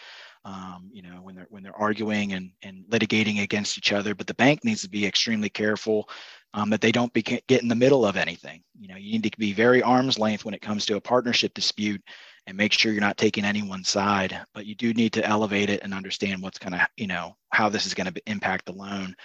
um, 0.46 0.90
you 0.92 1.02
know 1.02 1.22
when 1.22 1.36
they're 1.36 1.48
when 1.50 1.64
they're 1.64 1.80
arguing 1.80 2.34
and 2.34 2.52
and 2.64 2.84
litigating 2.90 3.42
against 3.44 3.78
each 3.78 3.94
other. 3.94 4.14
But 4.16 4.28
the 4.28 4.34
bank 4.34 4.64
needs 4.64 4.82
to 4.82 4.90
be 4.90 5.06
extremely 5.06 5.50
careful 5.50 6.10
um, 6.54 6.70
that 6.70 6.82
they 6.82 6.92
don't 6.92 7.14
be, 7.14 7.22
get 7.22 7.62
in 7.62 7.68
the 7.68 7.76
middle 7.76 8.06
of 8.06 8.18
anything. 8.18 8.62
You 8.80 8.88
know, 8.88 8.96
you 8.96 9.14
need 9.14 9.32
to 9.32 9.38
be 9.38 9.54
very 9.54 9.82
arm's 9.82 10.20
length 10.20 10.46
when 10.46 10.54
it 10.54 10.62
comes 10.62 10.86
to 10.86 10.96
a 10.96 11.02
partnership 11.02 11.54
dispute 11.54 12.02
and 12.46 12.58
make 12.58 12.74
sure 12.74 12.92
you're 12.92 13.02
not 13.02 13.18
taking 13.18 13.46
anyone's 13.46 13.90
side. 13.90 14.40
But 14.54 14.66
you 14.66 14.76
do 14.76 14.94
need 14.94 15.14
to 15.14 15.26
elevate 15.26 15.70
it 15.70 15.82
and 15.84 15.94
understand 15.94 16.42
what's 16.42 16.60
going 16.60 16.74
to, 16.74 16.88
you 16.98 17.08
know, 17.08 17.36
how 17.50 17.70
this 17.70 17.86
is 17.86 17.94
going 17.94 18.12
to 18.12 18.22
impact 18.28 18.66
the 18.66 18.74
loan. 18.74 19.16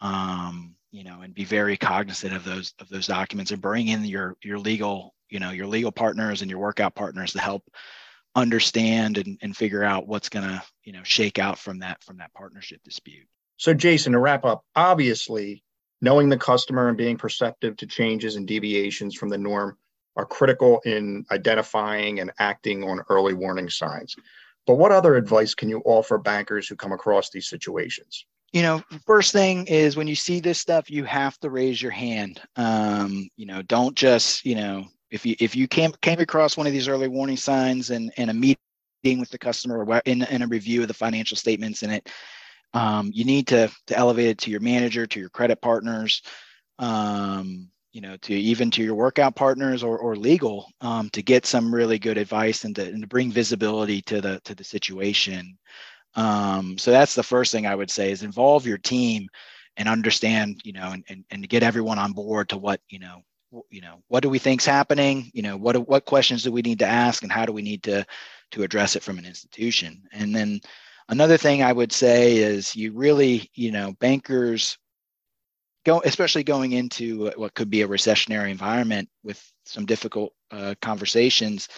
Um, 0.00 0.74
you 0.90 1.04
know, 1.04 1.20
and 1.20 1.34
be 1.34 1.44
very 1.44 1.76
cognizant 1.76 2.34
of 2.34 2.44
those 2.44 2.72
of 2.78 2.88
those 2.88 3.06
documents 3.06 3.50
and 3.50 3.60
bring 3.60 3.88
in 3.88 4.04
your 4.04 4.36
your 4.42 4.58
legal, 4.58 5.14
you 5.28 5.38
know, 5.38 5.50
your 5.50 5.66
legal 5.66 5.92
partners 5.92 6.40
and 6.40 6.50
your 6.50 6.60
workout 6.60 6.94
partners 6.94 7.32
to 7.32 7.40
help 7.40 7.68
understand 8.34 9.18
and, 9.18 9.38
and 9.42 9.56
figure 9.56 9.82
out 9.82 10.06
what's 10.06 10.28
going 10.28 10.46
to, 10.48 10.62
you 10.84 10.92
know, 10.92 11.02
shake 11.02 11.38
out 11.38 11.58
from 11.58 11.80
that 11.80 12.02
from 12.04 12.18
that 12.18 12.32
partnership 12.32 12.80
dispute. 12.84 13.26
So, 13.58 13.74
Jason, 13.74 14.12
to 14.12 14.18
wrap 14.18 14.44
up, 14.44 14.64
obviously, 14.76 15.62
knowing 16.00 16.28
the 16.28 16.36
customer 16.36 16.88
and 16.88 16.96
being 16.96 17.16
perceptive 17.16 17.76
to 17.76 17.86
changes 17.86 18.36
and 18.36 18.46
deviations 18.46 19.14
from 19.14 19.28
the 19.28 19.38
norm 19.38 19.76
are 20.16 20.26
critical 20.26 20.80
in 20.84 21.24
identifying 21.30 22.20
and 22.20 22.32
acting 22.38 22.82
on 22.84 23.00
early 23.08 23.34
warning 23.34 23.70
signs. 23.70 24.16
But 24.66 24.74
what 24.74 24.92
other 24.92 25.14
advice 25.14 25.54
can 25.54 25.68
you 25.68 25.80
offer 25.84 26.18
bankers 26.18 26.68
who 26.68 26.76
come 26.76 26.92
across 26.92 27.30
these 27.30 27.48
situations? 27.48 28.26
You 28.52 28.62
know, 28.62 28.82
first 29.06 29.32
thing 29.32 29.66
is 29.66 29.96
when 29.96 30.06
you 30.06 30.14
see 30.14 30.40
this 30.40 30.58
stuff, 30.58 30.90
you 30.90 31.04
have 31.04 31.38
to 31.40 31.50
raise 31.50 31.80
your 31.80 31.92
hand. 31.92 32.40
Um, 32.56 33.28
you 33.36 33.46
know, 33.46 33.62
don't 33.62 33.94
just, 33.94 34.44
you 34.44 34.54
know, 34.54 34.86
if 35.10 35.24
you 35.24 35.36
if 35.38 35.54
you 35.54 35.68
came 35.68 35.92
came 36.02 36.18
across 36.20 36.56
one 36.56 36.66
of 36.66 36.72
these 36.72 36.88
early 36.88 37.08
warning 37.08 37.36
signs 37.36 37.90
and 37.90 38.12
in 38.16 38.28
a 38.28 38.34
meeting 38.34 38.58
with 39.04 39.30
the 39.30 39.38
customer 39.38 39.84
or 39.84 40.02
in, 40.04 40.22
in 40.24 40.42
a 40.42 40.46
review 40.46 40.82
of 40.82 40.88
the 40.88 40.94
financial 40.94 41.36
statements 41.36 41.82
and 41.82 41.92
it 41.92 42.10
um, 42.74 43.10
you 43.12 43.24
need 43.24 43.46
to 43.48 43.70
to 43.86 43.96
elevate 43.96 44.28
it 44.28 44.38
to 44.38 44.50
your 44.50 44.60
manager 44.60 45.06
to 45.06 45.20
your 45.20 45.30
credit 45.30 45.60
partners 45.60 46.22
um, 46.78 47.70
you 47.92 48.00
know, 48.00 48.16
to 48.18 48.34
even 48.34 48.70
to 48.70 48.82
your 48.82 48.94
workout 48.94 49.34
partners 49.34 49.82
or, 49.82 49.98
or 49.98 50.14
legal 50.14 50.70
um, 50.80 51.08
to 51.10 51.22
get 51.22 51.46
some 51.46 51.74
really 51.74 51.98
good 51.98 52.18
advice 52.18 52.64
and 52.64 52.76
to, 52.76 52.82
and 52.82 53.02
to 53.02 53.08
bring 53.08 53.30
visibility 53.30 54.02
to 54.02 54.20
the 54.20 54.40
to 54.44 54.54
the 54.54 54.64
situation. 54.64 55.58
Um, 56.14 56.78
so 56.78 56.90
that's 56.90 57.14
the 57.14 57.22
first 57.22 57.50
thing 57.52 57.66
I 57.66 57.74
would 57.74 57.90
say 57.90 58.12
is 58.12 58.22
involve 58.22 58.66
your 58.66 58.78
team 58.78 59.28
and 59.76 59.88
understand, 59.88 60.60
you 60.64 60.72
know, 60.72 60.90
and, 60.92 61.04
and, 61.08 61.24
and 61.30 61.48
get 61.48 61.62
everyone 61.62 61.98
on 61.98 62.12
board 62.12 62.48
to 62.50 62.58
what, 62.58 62.80
you 62.88 62.98
know, 62.98 63.22
you 63.70 63.80
know, 63.80 64.02
what 64.08 64.22
do 64.22 64.28
we 64.28 64.38
think's 64.38 64.66
happening? 64.66 65.30
You 65.32 65.42
know, 65.42 65.56
what 65.56 65.88
what 65.88 66.04
questions 66.04 66.42
do 66.42 66.52
we 66.52 66.62
need 66.62 66.80
to 66.80 66.86
ask 66.86 67.22
and 67.22 67.32
how 67.32 67.46
do 67.46 67.52
we 67.52 67.62
need 67.62 67.82
to 67.84 68.04
to 68.52 68.62
address 68.62 68.96
it 68.96 69.02
from 69.02 69.18
an 69.18 69.26
institution? 69.26 70.02
And 70.12 70.34
then 70.34 70.60
another 71.08 71.36
thing 71.36 71.62
I 71.62 71.72
would 71.72 71.92
say 71.92 72.36
is 72.36 72.74
you 72.76 72.92
really, 72.92 73.50
you 73.54 73.72
know, 73.72 73.92
bankers 74.00 74.78
go, 75.84 76.00
especially 76.04 76.44
going 76.44 76.72
into 76.72 77.30
what 77.36 77.54
could 77.54 77.70
be 77.70 77.82
a 77.82 77.88
recessionary 77.88 78.50
environment 78.50 79.08
with 79.22 79.42
some 79.64 79.86
difficult 79.86 80.32
uh, 80.50 80.74
conversations 80.80 81.68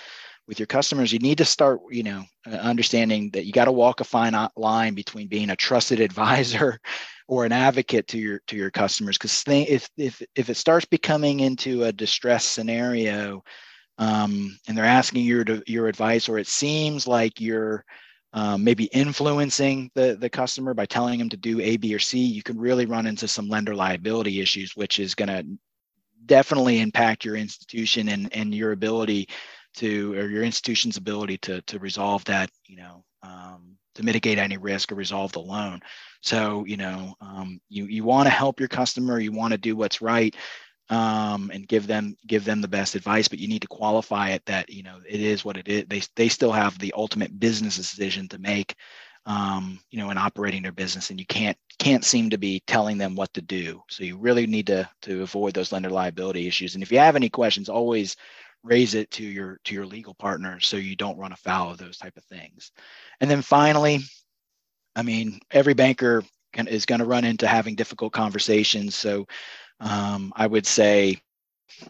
with 0.50 0.58
your 0.58 0.66
customers, 0.66 1.12
you 1.12 1.20
need 1.20 1.38
to 1.38 1.44
start, 1.44 1.80
you 1.90 2.02
know, 2.02 2.24
uh, 2.44 2.56
understanding 2.56 3.30
that 3.30 3.46
you 3.46 3.52
got 3.52 3.66
to 3.66 3.72
walk 3.72 4.00
a 4.00 4.04
fine 4.04 4.34
line 4.56 4.94
between 4.94 5.28
being 5.28 5.50
a 5.50 5.56
trusted 5.56 6.00
advisor 6.08 6.80
or 7.28 7.44
an 7.44 7.52
advocate 7.52 8.08
to 8.08 8.18
your 8.18 8.40
to 8.48 8.56
your 8.56 8.70
customers. 8.70 9.16
Because 9.16 9.44
if 9.46 9.88
if 9.96 10.20
if 10.34 10.50
it 10.50 10.56
starts 10.56 10.84
becoming 10.84 11.40
into 11.40 11.84
a 11.84 11.92
distress 11.92 12.44
scenario, 12.44 13.44
um, 13.98 14.58
and 14.66 14.76
they're 14.76 14.84
asking 14.84 15.24
your 15.24 15.44
your 15.68 15.86
advice, 15.86 16.28
or 16.28 16.36
it 16.38 16.48
seems 16.48 17.06
like 17.06 17.40
you're 17.40 17.84
um, 18.32 18.62
maybe 18.62 18.84
influencing 18.84 19.90
the, 19.94 20.16
the 20.18 20.30
customer 20.30 20.72
by 20.74 20.86
telling 20.86 21.18
them 21.18 21.28
to 21.30 21.36
do 21.36 21.60
A, 21.60 21.76
B, 21.76 21.94
or 21.94 21.98
C, 21.98 22.18
you 22.18 22.42
can 22.42 22.58
really 22.58 22.86
run 22.86 23.06
into 23.06 23.26
some 23.26 23.48
lender 23.48 23.74
liability 23.74 24.40
issues, 24.40 24.76
which 24.76 24.98
is 25.00 25.14
going 25.14 25.28
to 25.28 25.44
definitely 26.26 26.80
impact 26.80 27.24
your 27.24 27.36
institution 27.36 28.08
and, 28.08 28.34
and 28.34 28.54
your 28.54 28.72
ability 28.72 29.28
to, 29.74 30.14
or 30.14 30.28
your 30.28 30.44
institution's 30.44 30.96
ability 30.96 31.38
to, 31.38 31.60
to 31.62 31.78
resolve 31.78 32.24
that, 32.26 32.50
you 32.66 32.76
know, 32.76 33.04
um, 33.22 33.76
to 33.96 34.04
mitigate 34.04 34.38
any 34.38 34.56
risk 34.56 34.92
or 34.92 34.94
resolve 34.94 35.32
the 35.32 35.40
loan. 35.40 35.80
So, 36.20 36.64
you 36.66 36.76
know, 36.76 37.14
um, 37.20 37.60
you, 37.68 37.86
you 37.86 38.04
want 38.04 38.26
to 38.26 38.30
help 38.30 38.60
your 38.60 38.68
customer, 38.68 39.18
you 39.18 39.32
want 39.32 39.52
to 39.52 39.58
do 39.58 39.74
what's 39.74 40.00
right 40.00 40.34
um, 40.90 41.52
and 41.54 41.68
give 41.68 41.86
them 41.86 42.16
give 42.26 42.44
them 42.44 42.60
the 42.60 42.68
best 42.68 42.96
advice 42.96 43.28
but 43.28 43.38
you 43.38 43.48
need 43.48 43.62
to 43.62 43.68
qualify 43.68 44.30
it 44.30 44.44
that 44.44 44.68
you 44.68 44.82
know 44.82 44.98
it 45.08 45.20
is 45.20 45.44
what 45.44 45.56
it 45.56 45.68
is. 45.68 45.84
They, 45.88 46.02
they 46.16 46.28
still 46.28 46.52
have 46.52 46.78
the 46.78 46.92
ultimate 46.96 47.38
business 47.38 47.76
decision 47.76 48.28
to 48.28 48.38
make 48.38 48.74
um, 49.24 49.78
you 49.90 49.98
know 49.98 50.10
in 50.10 50.18
operating 50.18 50.62
their 50.62 50.72
business 50.72 51.10
and 51.10 51.18
you 51.18 51.26
can't 51.26 51.56
can't 51.78 52.04
seem 52.04 52.28
to 52.30 52.38
be 52.38 52.62
telling 52.66 52.98
them 52.98 53.14
what 53.14 53.32
to 53.34 53.40
do. 53.40 53.82
So 53.88 54.04
you 54.04 54.18
really 54.18 54.46
need 54.46 54.66
to 54.66 54.88
to 55.02 55.22
avoid 55.22 55.54
those 55.54 55.72
lender 55.72 55.90
liability 55.90 56.46
issues. 56.46 56.74
And 56.74 56.82
if 56.82 56.90
you 56.90 56.98
have 56.98 57.16
any 57.16 57.30
questions 57.30 57.68
always 57.68 58.16
raise 58.62 58.94
it 58.94 59.10
to 59.12 59.24
your 59.24 59.60
to 59.64 59.74
your 59.74 59.86
legal 59.86 60.14
partners 60.14 60.66
so 60.66 60.76
you 60.76 60.96
don't 60.96 61.18
run 61.18 61.32
afoul 61.32 61.70
of 61.70 61.78
those 61.78 61.98
type 61.98 62.16
of 62.16 62.24
things. 62.24 62.72
And 63.20 63.30
then 63.30 63.42
finally 63.42 64.00
i 64.96 65.02
mean 65.02 65.38
every 65.52 65.72
banker 65.72 66.24
can, 66.52 66.66
is 66.66 66.86
going 66.86 66.98
to 66.98 67.04
run 67.04 67.24
into 67.24 67.46
having 67.46 67.74
difficult 67.74 68.12
conversations. 68.12 68.94
So 68.94 69.26
um, 69.80 70.32
I 70.36 70.46
would 70.46 70.66
say 70.66 71.20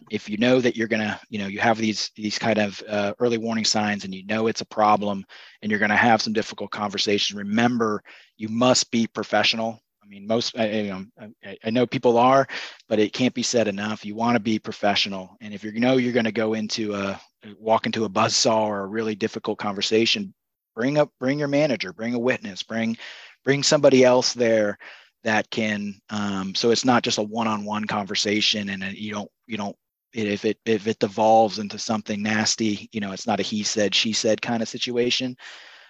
if 0.09 0.29
you 0.29 0.37
know 0.37 0.61
that 0.61 0.75
you're 0.75 0.87
going 0.87 1.01
to 1.01 1.19
you 1.29 1.39
know 1.39 1.47
you 1.47 1.59
have 1.59 1.77
these 1.77 2.11
these 2.15 2.37
kind 2.37 2.59
of 2.59 2.81
uh, 2.87 3.13
early 3.19 3.37
warning 3.37 3.65
signs 3.65 4.05
and 4.05 4.13
you 4.13 4.25
know 4.25 4.47
it's 4.47 4.61
a 4.61 4.65
problem 4.65 5.25
and 5.61 5.69
you're 5.71 5.79
going 5.79 5.91
to 5.91 5.97
have 5.97 6.21
some 6.21 6.33
difficult 6.33 6.71
conversations 6.71 7.37
remember 7.37 8.03
you 8.37 8.47
must 8.47 8.91
be 8.91 9.07
professional. 9.07 9.79
I 10.03 10.07
mean 10.07 10.27
most 10.27 10.57
I, 10.57 10.69
you 10.69 10.89
know, 10.89 11.31
I, 11.43 11.57
I 11.63 11.69
know 11.69 11.85
people 11.85 12.17
are 12.17 12.47
but 12.87 12.99
it 12.99 13.13
can't 13.13 13.33
be 13.33 13.43
said 13.43 13.67
enough. 13.67 14.05
You 14.05 14.15
want 14.15 14.35
to 14.35 14.39
be 14.39 14.59
professional. 14.59 15.35
And 15.41 15.53
if 15.53 15.63
you 15.63 15.71
know 15.79 15.97
you're 15.97 16.13
going 16.13 16.25
to 16.25 16.31
go 16.31 16.53
into 16.53 16.95
a 16.95 17.19
walk 17.57 17.85
into 17.85 18.05
a 18.05 18.09
buzz 18.09 18.35
saw 18.35 18.65
or 18.65 18.81
a 18.81 18.87
really 18.87 19.15
difficult 19.15 19.57
conversation 19.57 20.33
bring 20.75 20.97
up 20.97 21.11
bring 21.19 21.39
your 21.39 21.47
manager 21.47 21.91
bring 21.91 22.13
a 22.13 22.19
witness 22.19 22.63
bring 22.63 22.97
bring 23.43 23.63
somebody 23.63 24.03
else 24.03 24.33
there 24.33 24.77
that 25.23 25.49
can 25.49 25.95
um, 26.09 26.55
so 26.55 26.71
it's 26.71 26.85
not 26.85 27.03
just 27.03 27.17
a 27.17 27.23
one-on-one 27.23 27.85
conversation 27.85 28.69
and 28.69 28.83
you 28.93 29.13
don't 29.13 29.29
you 29.47 29.57
don't 29.57 29.75
if 30.13 30.45
it 30.45 30.57
if 30.65 30.87
it 30.87 30.99
devolves 30.99 31.59
into 31.59 31.77
something 31.77 32.21
nasty 32.21 32.89
you 32.91 32.99
know 32.99 33.11
it's 33.11 33.27
not 33.27 33.39
a 33.39 33.43
he 33.43 33.63
said 33.63 33.95
she 33.95 34.13
said 34.13 34.41
kind 34.41 34.61
of 34.61 34.67
situation 34.67 35.35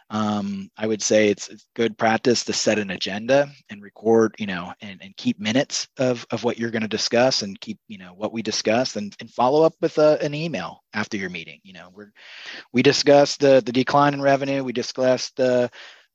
um, 0.10 0.70
i 0.78 0.86
would 0.86 1.02
say 1.02 1.30
it's, 1.30 1.50
good 1.76 1.98
practice 1.98 2.44
to 2.44 2.54
set 2.54 2.78
an 2.78 2.92
agenda 2.92 3.50
and 3.70 3.82
record 3.82 4.36
you 4.38 4.46
know 4.46 4.74
and, 4.82 5.02
and 5.02 5.16
keep 5.18 5.40
minutes 5.40 5.88
of, 5.98 6.26
of 6.32 6.44
what 6.44 6.60
you're 6.60 6.70
going 6.70 6.82
to 6.82 6.88
discuss 6.88 7.42
and 7.42 7.60
keep 7.62 7.80
you 7.88 7.98
know 7.98 8.14
what 8.16 8.34
we 8.34 8.42
discuss 8.42 8.96
and, 8.96 9.16
and 9.20 9.32
follow 9.32 9.64
up 9.64 9.74
with 9.82 9.98
a, 9.98 10.22
an 10.22 10.36
email 10.36 10.84
after 10.94 11.18
your 11.18 11.30
meeting 11.30 11.60
you 11.64 11.74
know 11.74 11.90
we're 11.94 12.12
we 12.74 12.84
discussed 12.84 13.40
the 13.40 13.62
the 13.66 13.72
decline 13.72 14.14
in 14.14 14.22
revenue 14.22 14.64
we 14.64 14.74
discussed 14.74 15.36
the 15.38 15.70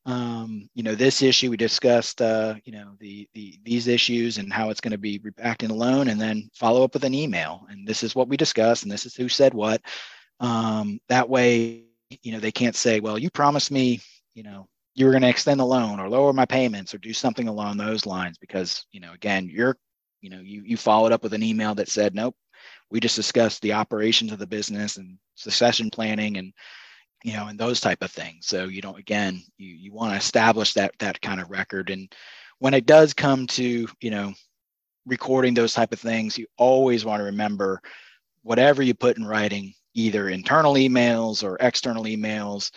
um, 0.06 0.70
you 0.74 0.84
know, 0.84 0.94
this 0.94 1.20
issue 1.20 1.50
we 1.50 1.56
discussed, 1.56 2.22
uh, 2.22 2.54
you 2.64 2.72
know, 2.72 2.92
the, 3.00 3.28
the 3.34 3.58
these 3.64 3.88
issues 3.88 4.38
and 4.38 4.52
how 4.52 4.70
it's 4.70 4.80
going 4.80 4.92
to 4.92 4.98
be 4.98 5.18
impacting 5.18 5.68
the 5.68 5.74
loan, 5.74 6.08
and 6.08 6.20
then 6.20 6.48
follow 6.54 6.84
up 6.84 6.94
with 6.94 7.04
an 7.04 7.12
email. 7.12 7.66
And 7.68 7.86
this 7.86 8.02
is 8.04 8.14
what 8.14 8.28
we 8.28 8.36
discussed, 8.36 8.84
and 8.84 8.92
this 8.92 9.04
is 9.04 9.16
who 9.16 9.28
said 9.28 9.52
what. 9.52 9.82
Um, 10.38 11.00
that 11.08 11.28
way, 11.28 11.86
you 12.22 12.32
know, 12.32 12.40
they 12.40 12.52
can't 12.52 12.76
say, 12.76 13.00
well, 13.00 13.18
you 13.18 13.30
promised 13.30 13.70
me, 13.70 14.00
you 14.34 14.44
know, 14.44 14.68
you 14.94 15.06
were 15.06 15.12
going 15.12 15.22
to 15.22 15.28
extend 15.28 15.58
the 15.58 15.66
loan 15.66 15.98
or 15.98 16.08
lower 16.08 16.32
my 16.32 16.46
payments 16.46 16.94
or 16.94 16.98
do 16.98 17.12
something 17.12 17.48
along 17.48 17.76
those 17.76 18.06
lines, 18.06 18.38
because 18.38 18.86
you 18.92 19.00
know, 19.00 19.12
again, 19.12 19.48
you're, 19.50 19.76
you 20.20 20.30
know, 20.30 20.40
you 20.40 20.62
you 20.64 20.76
followed 20.76 21.12
up 21.12 21.24
with 21.24 21.34
an 21.34 21.42
email 21.42 21.74
that 21.74 21.88
said, 21.88 22.14
nope, 22.14 22.36
we 22.90 23.00
just 23.00 23.16
discussed 23.16 23.60
the 23.60 23.72
operations 23.72 24.30
of 24.30 24.38
the 24.38 24.46
business 24.46 24.98
and 24.98 25.18
succession 25.34 25.90
planning 25.90 26.36
and 26.36 26.52
you 27.26 27.32
know, 27.32 27.48
and 27.48 27.58
those 27.58 27.80
type 27.80 28.04
of 28.04 28.12
things. 28.12 28.46
So 28.46 28.66
you 28.66 28.80
know, 28.82 28.94
again, 28.94 29.42
you 29.58 29.74
you 29.74 29.92
want 29.92 30.12
to 30.12 30.16
establish 30.16 30.74
that 30.74 30.92
that 31.00 31.20
kind 31.20 31.40
of 31.40 31.50
record. 31.50 31.90
And 31.90 32.14
when 32.60 32.72
it 32.72 32.86
does 32.86 33.14
come 33.14 33.48
to 33.48 33.88
you 34.00 34.10
know 34.10 34.32
recording 35.06 35.52
those 35.52 35.74
type 35.74 35.92
of 35.92 35.98
things, 35.98 36.38
you 36.38 36.46
always 36.56 37.04
want 37.04 37.18
to 37.18 37.24
remember 37.24 37.80
whatever 38.44 38.80
you 38.80 38.94
put 38.94 39.18
in 39.18 39.26
writing, 39.26 39.74
either 39.92 40.28
internal 40.28 40.74
emails 40.74 41.42
or 41.42 41.56
external 41.58 42.04
emails. 42.04 42.70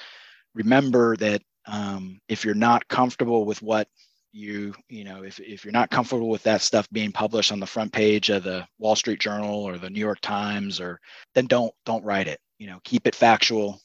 Remember 0.55 1.15
that 1.17 1.43
um, 1.67 2.19
if 2.27 2.43
you're 2.43 2.55
not 2.55 2.87
comfortable 2.87 3.45
with 3.45 3.61
what 3.61 3.87
you 4.31 4.73
you 4.87 5.03
know 5.03 5.21
if, 5.23 5.39
if 5.39 5.63
you're 5.63 5.71
not 5.71 5.91
comfortable 5.91 6.29
with 6.29 6.43
that 6.43 6.61
stuff 6.61 6.89
being 6.91 7.11
published 7.11 7.51
on 7.51 7.59
the 7.59 7.67
front 7.67 7.93
page 7.93 8.31
of 8.31 8.43
the 8.43 8.67
wall 8.79 8.95
street 8.95 9.19
journal 9.19 9.63
or 9.63 9.77
the 9.77 9.89
new 9.89 9.99
york 9.99 10.19
times 10.21 10.79
or 10.79 10.99
then 11.33 11.47
don't 11.47 11.73
don't 11.83 12.05
write 12.05 12.27
it 12.27 12.39
you 12.59 12.67
know 12.67 12.79
keep 12.83 13.07
it 13.07 13.15
factual 13.15 13.81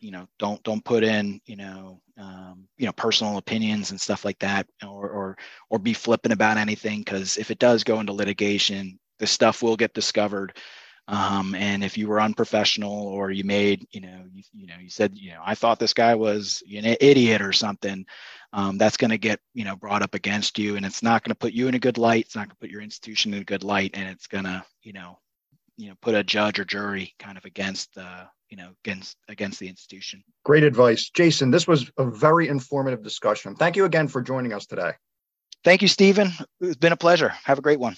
you 0.00 0.10
know 0.10 0.26
don't 0.38 0.62
don't 0.62 0.84
put 0.84 1.04
in 1.04 1.40
you 1.46 1.56
know 1.56 2.00
um, 2.18 2.68
you 2.78 2.86
know 2.86 2.92
personal 2.92 3.38
opinions 3.38 3.90
and 3.90 4.00
stuff 4.00 4.24
like 4.24 4.38
that 4.40 4.66
or 4.86 5.08
or 5.08 5.38
or 5.70 5.78
be 5.78 5.92
flippant 5.94 6.32
about 6.32 6.56
anything 6.58 7.00
because 7.00 7.36
if 7.36 7.50
it 7.50 7.58
does 7.58 7.84
go 7.84 8.00
into 8.00 8.12
litigation 8.12 8.98
the 9.18 9.26
stuff 9.26 9.62
will 9.62 9.76
get 9.76 9.94
discovered 9.94 10.52
Um, 11.08 11.54
and 11.54 11.82
if 11.82 11.96
you 11.96 12.06
were 12.08 12.20
unprofessional 12.20 12.92
or 12.92 13.30
you 13.30 13.44
made, 13.44 13.86
you 13.90 14.00
know, 14.02 14.24
you, 14.32 14.42
you 14.52 14.66
know, 14.66 14.76
you 14.78 14.90
said, 14.90 15.16
you 15.16 15.30
know, 15.32 15.40
I 15.44 15.54
thought 15.54 15.78
this 15.78 15.94
guy 15.94 16.14
was 16.14 16.62
an 16.70 16.96
idiot 17.00 17.40
or 17.40 17.52
something, 17.52 18.04
um, 18.52 18.76
that's 18.78 18.98
going 18.98 19.10
to 19.10 19.18
get, 19.18 19.40
you 19.54 19.64
know, 19.64 19.76
brought 19.76 20.02
up 20.02 20.14
against 20.14 20.58
you, 20.58 20.76
and 20.76 20.84
it's 20.84 21.02
not 21.02 21.24
going 21.24 21.30
to 21.32 21.38
put 21.38 21.54
you 21.54 21.66
in 21.68 21.74
a 21.74 21.78
good 21.78 21.98
light. 21.98 22.26
It's 22.26 22.36
not 22.36 22.42
going 22.46 22.56
to 22.56 22.60
put 22.60 22.70
your 22.70 22.82
institution 22.82 23.32
in 23.34 23.40
a 23.40 23.44
good 23.44 23.64
light, 23.64 23.92
and 23.94 24.08
it's 24.08 24.26
going 24.26 24.44
to, 24.44 24.64
you 24.82 24.92
know, 24.92 25.18
you 25.78 25.88
know, 25.88 25.94
put 26.02 26.14
a 26.14 26.24
judge 26.24 26.58
or 26.58 26.64
jury 26.64 27.14
kind 27.18 27.38
of 27.38 27.44
against, 27.46 27.96
uh, 27.96 28.24
you 28.50 28.56
know, 28.56 28.70
against 28.84 29.16
against 29.28 29.60
the 29.60 29.68
institution. 29.68 30.22
Great 30.44 30.64
advice, 30.64 31.08
Jason. 31.10 31.50
This 31.50 31.66
was 31.66 31.90
a 31.96 32.04
very 32.04 32.48
informative 32.48 33.02
discussion. 33.02 33.54
Thank 33.54 33.76
you 33.76 33.84
again 33.86 34.08
for 34.08 34.20
joining 34.20 34.52
us 34.52 34.66
today. 34.66 34.92
Thank 35.64 35.82
you, 35.82 35.88
Stephen. 35.88 36.32
It's 36.60 36.76
been 36.76 36.92
a 36.92 36.96
pleasure. 36.96 37.30
Have 37.44 37.58
a 37.58 37.62
great 37.62 37.80
one. 37.80 37.96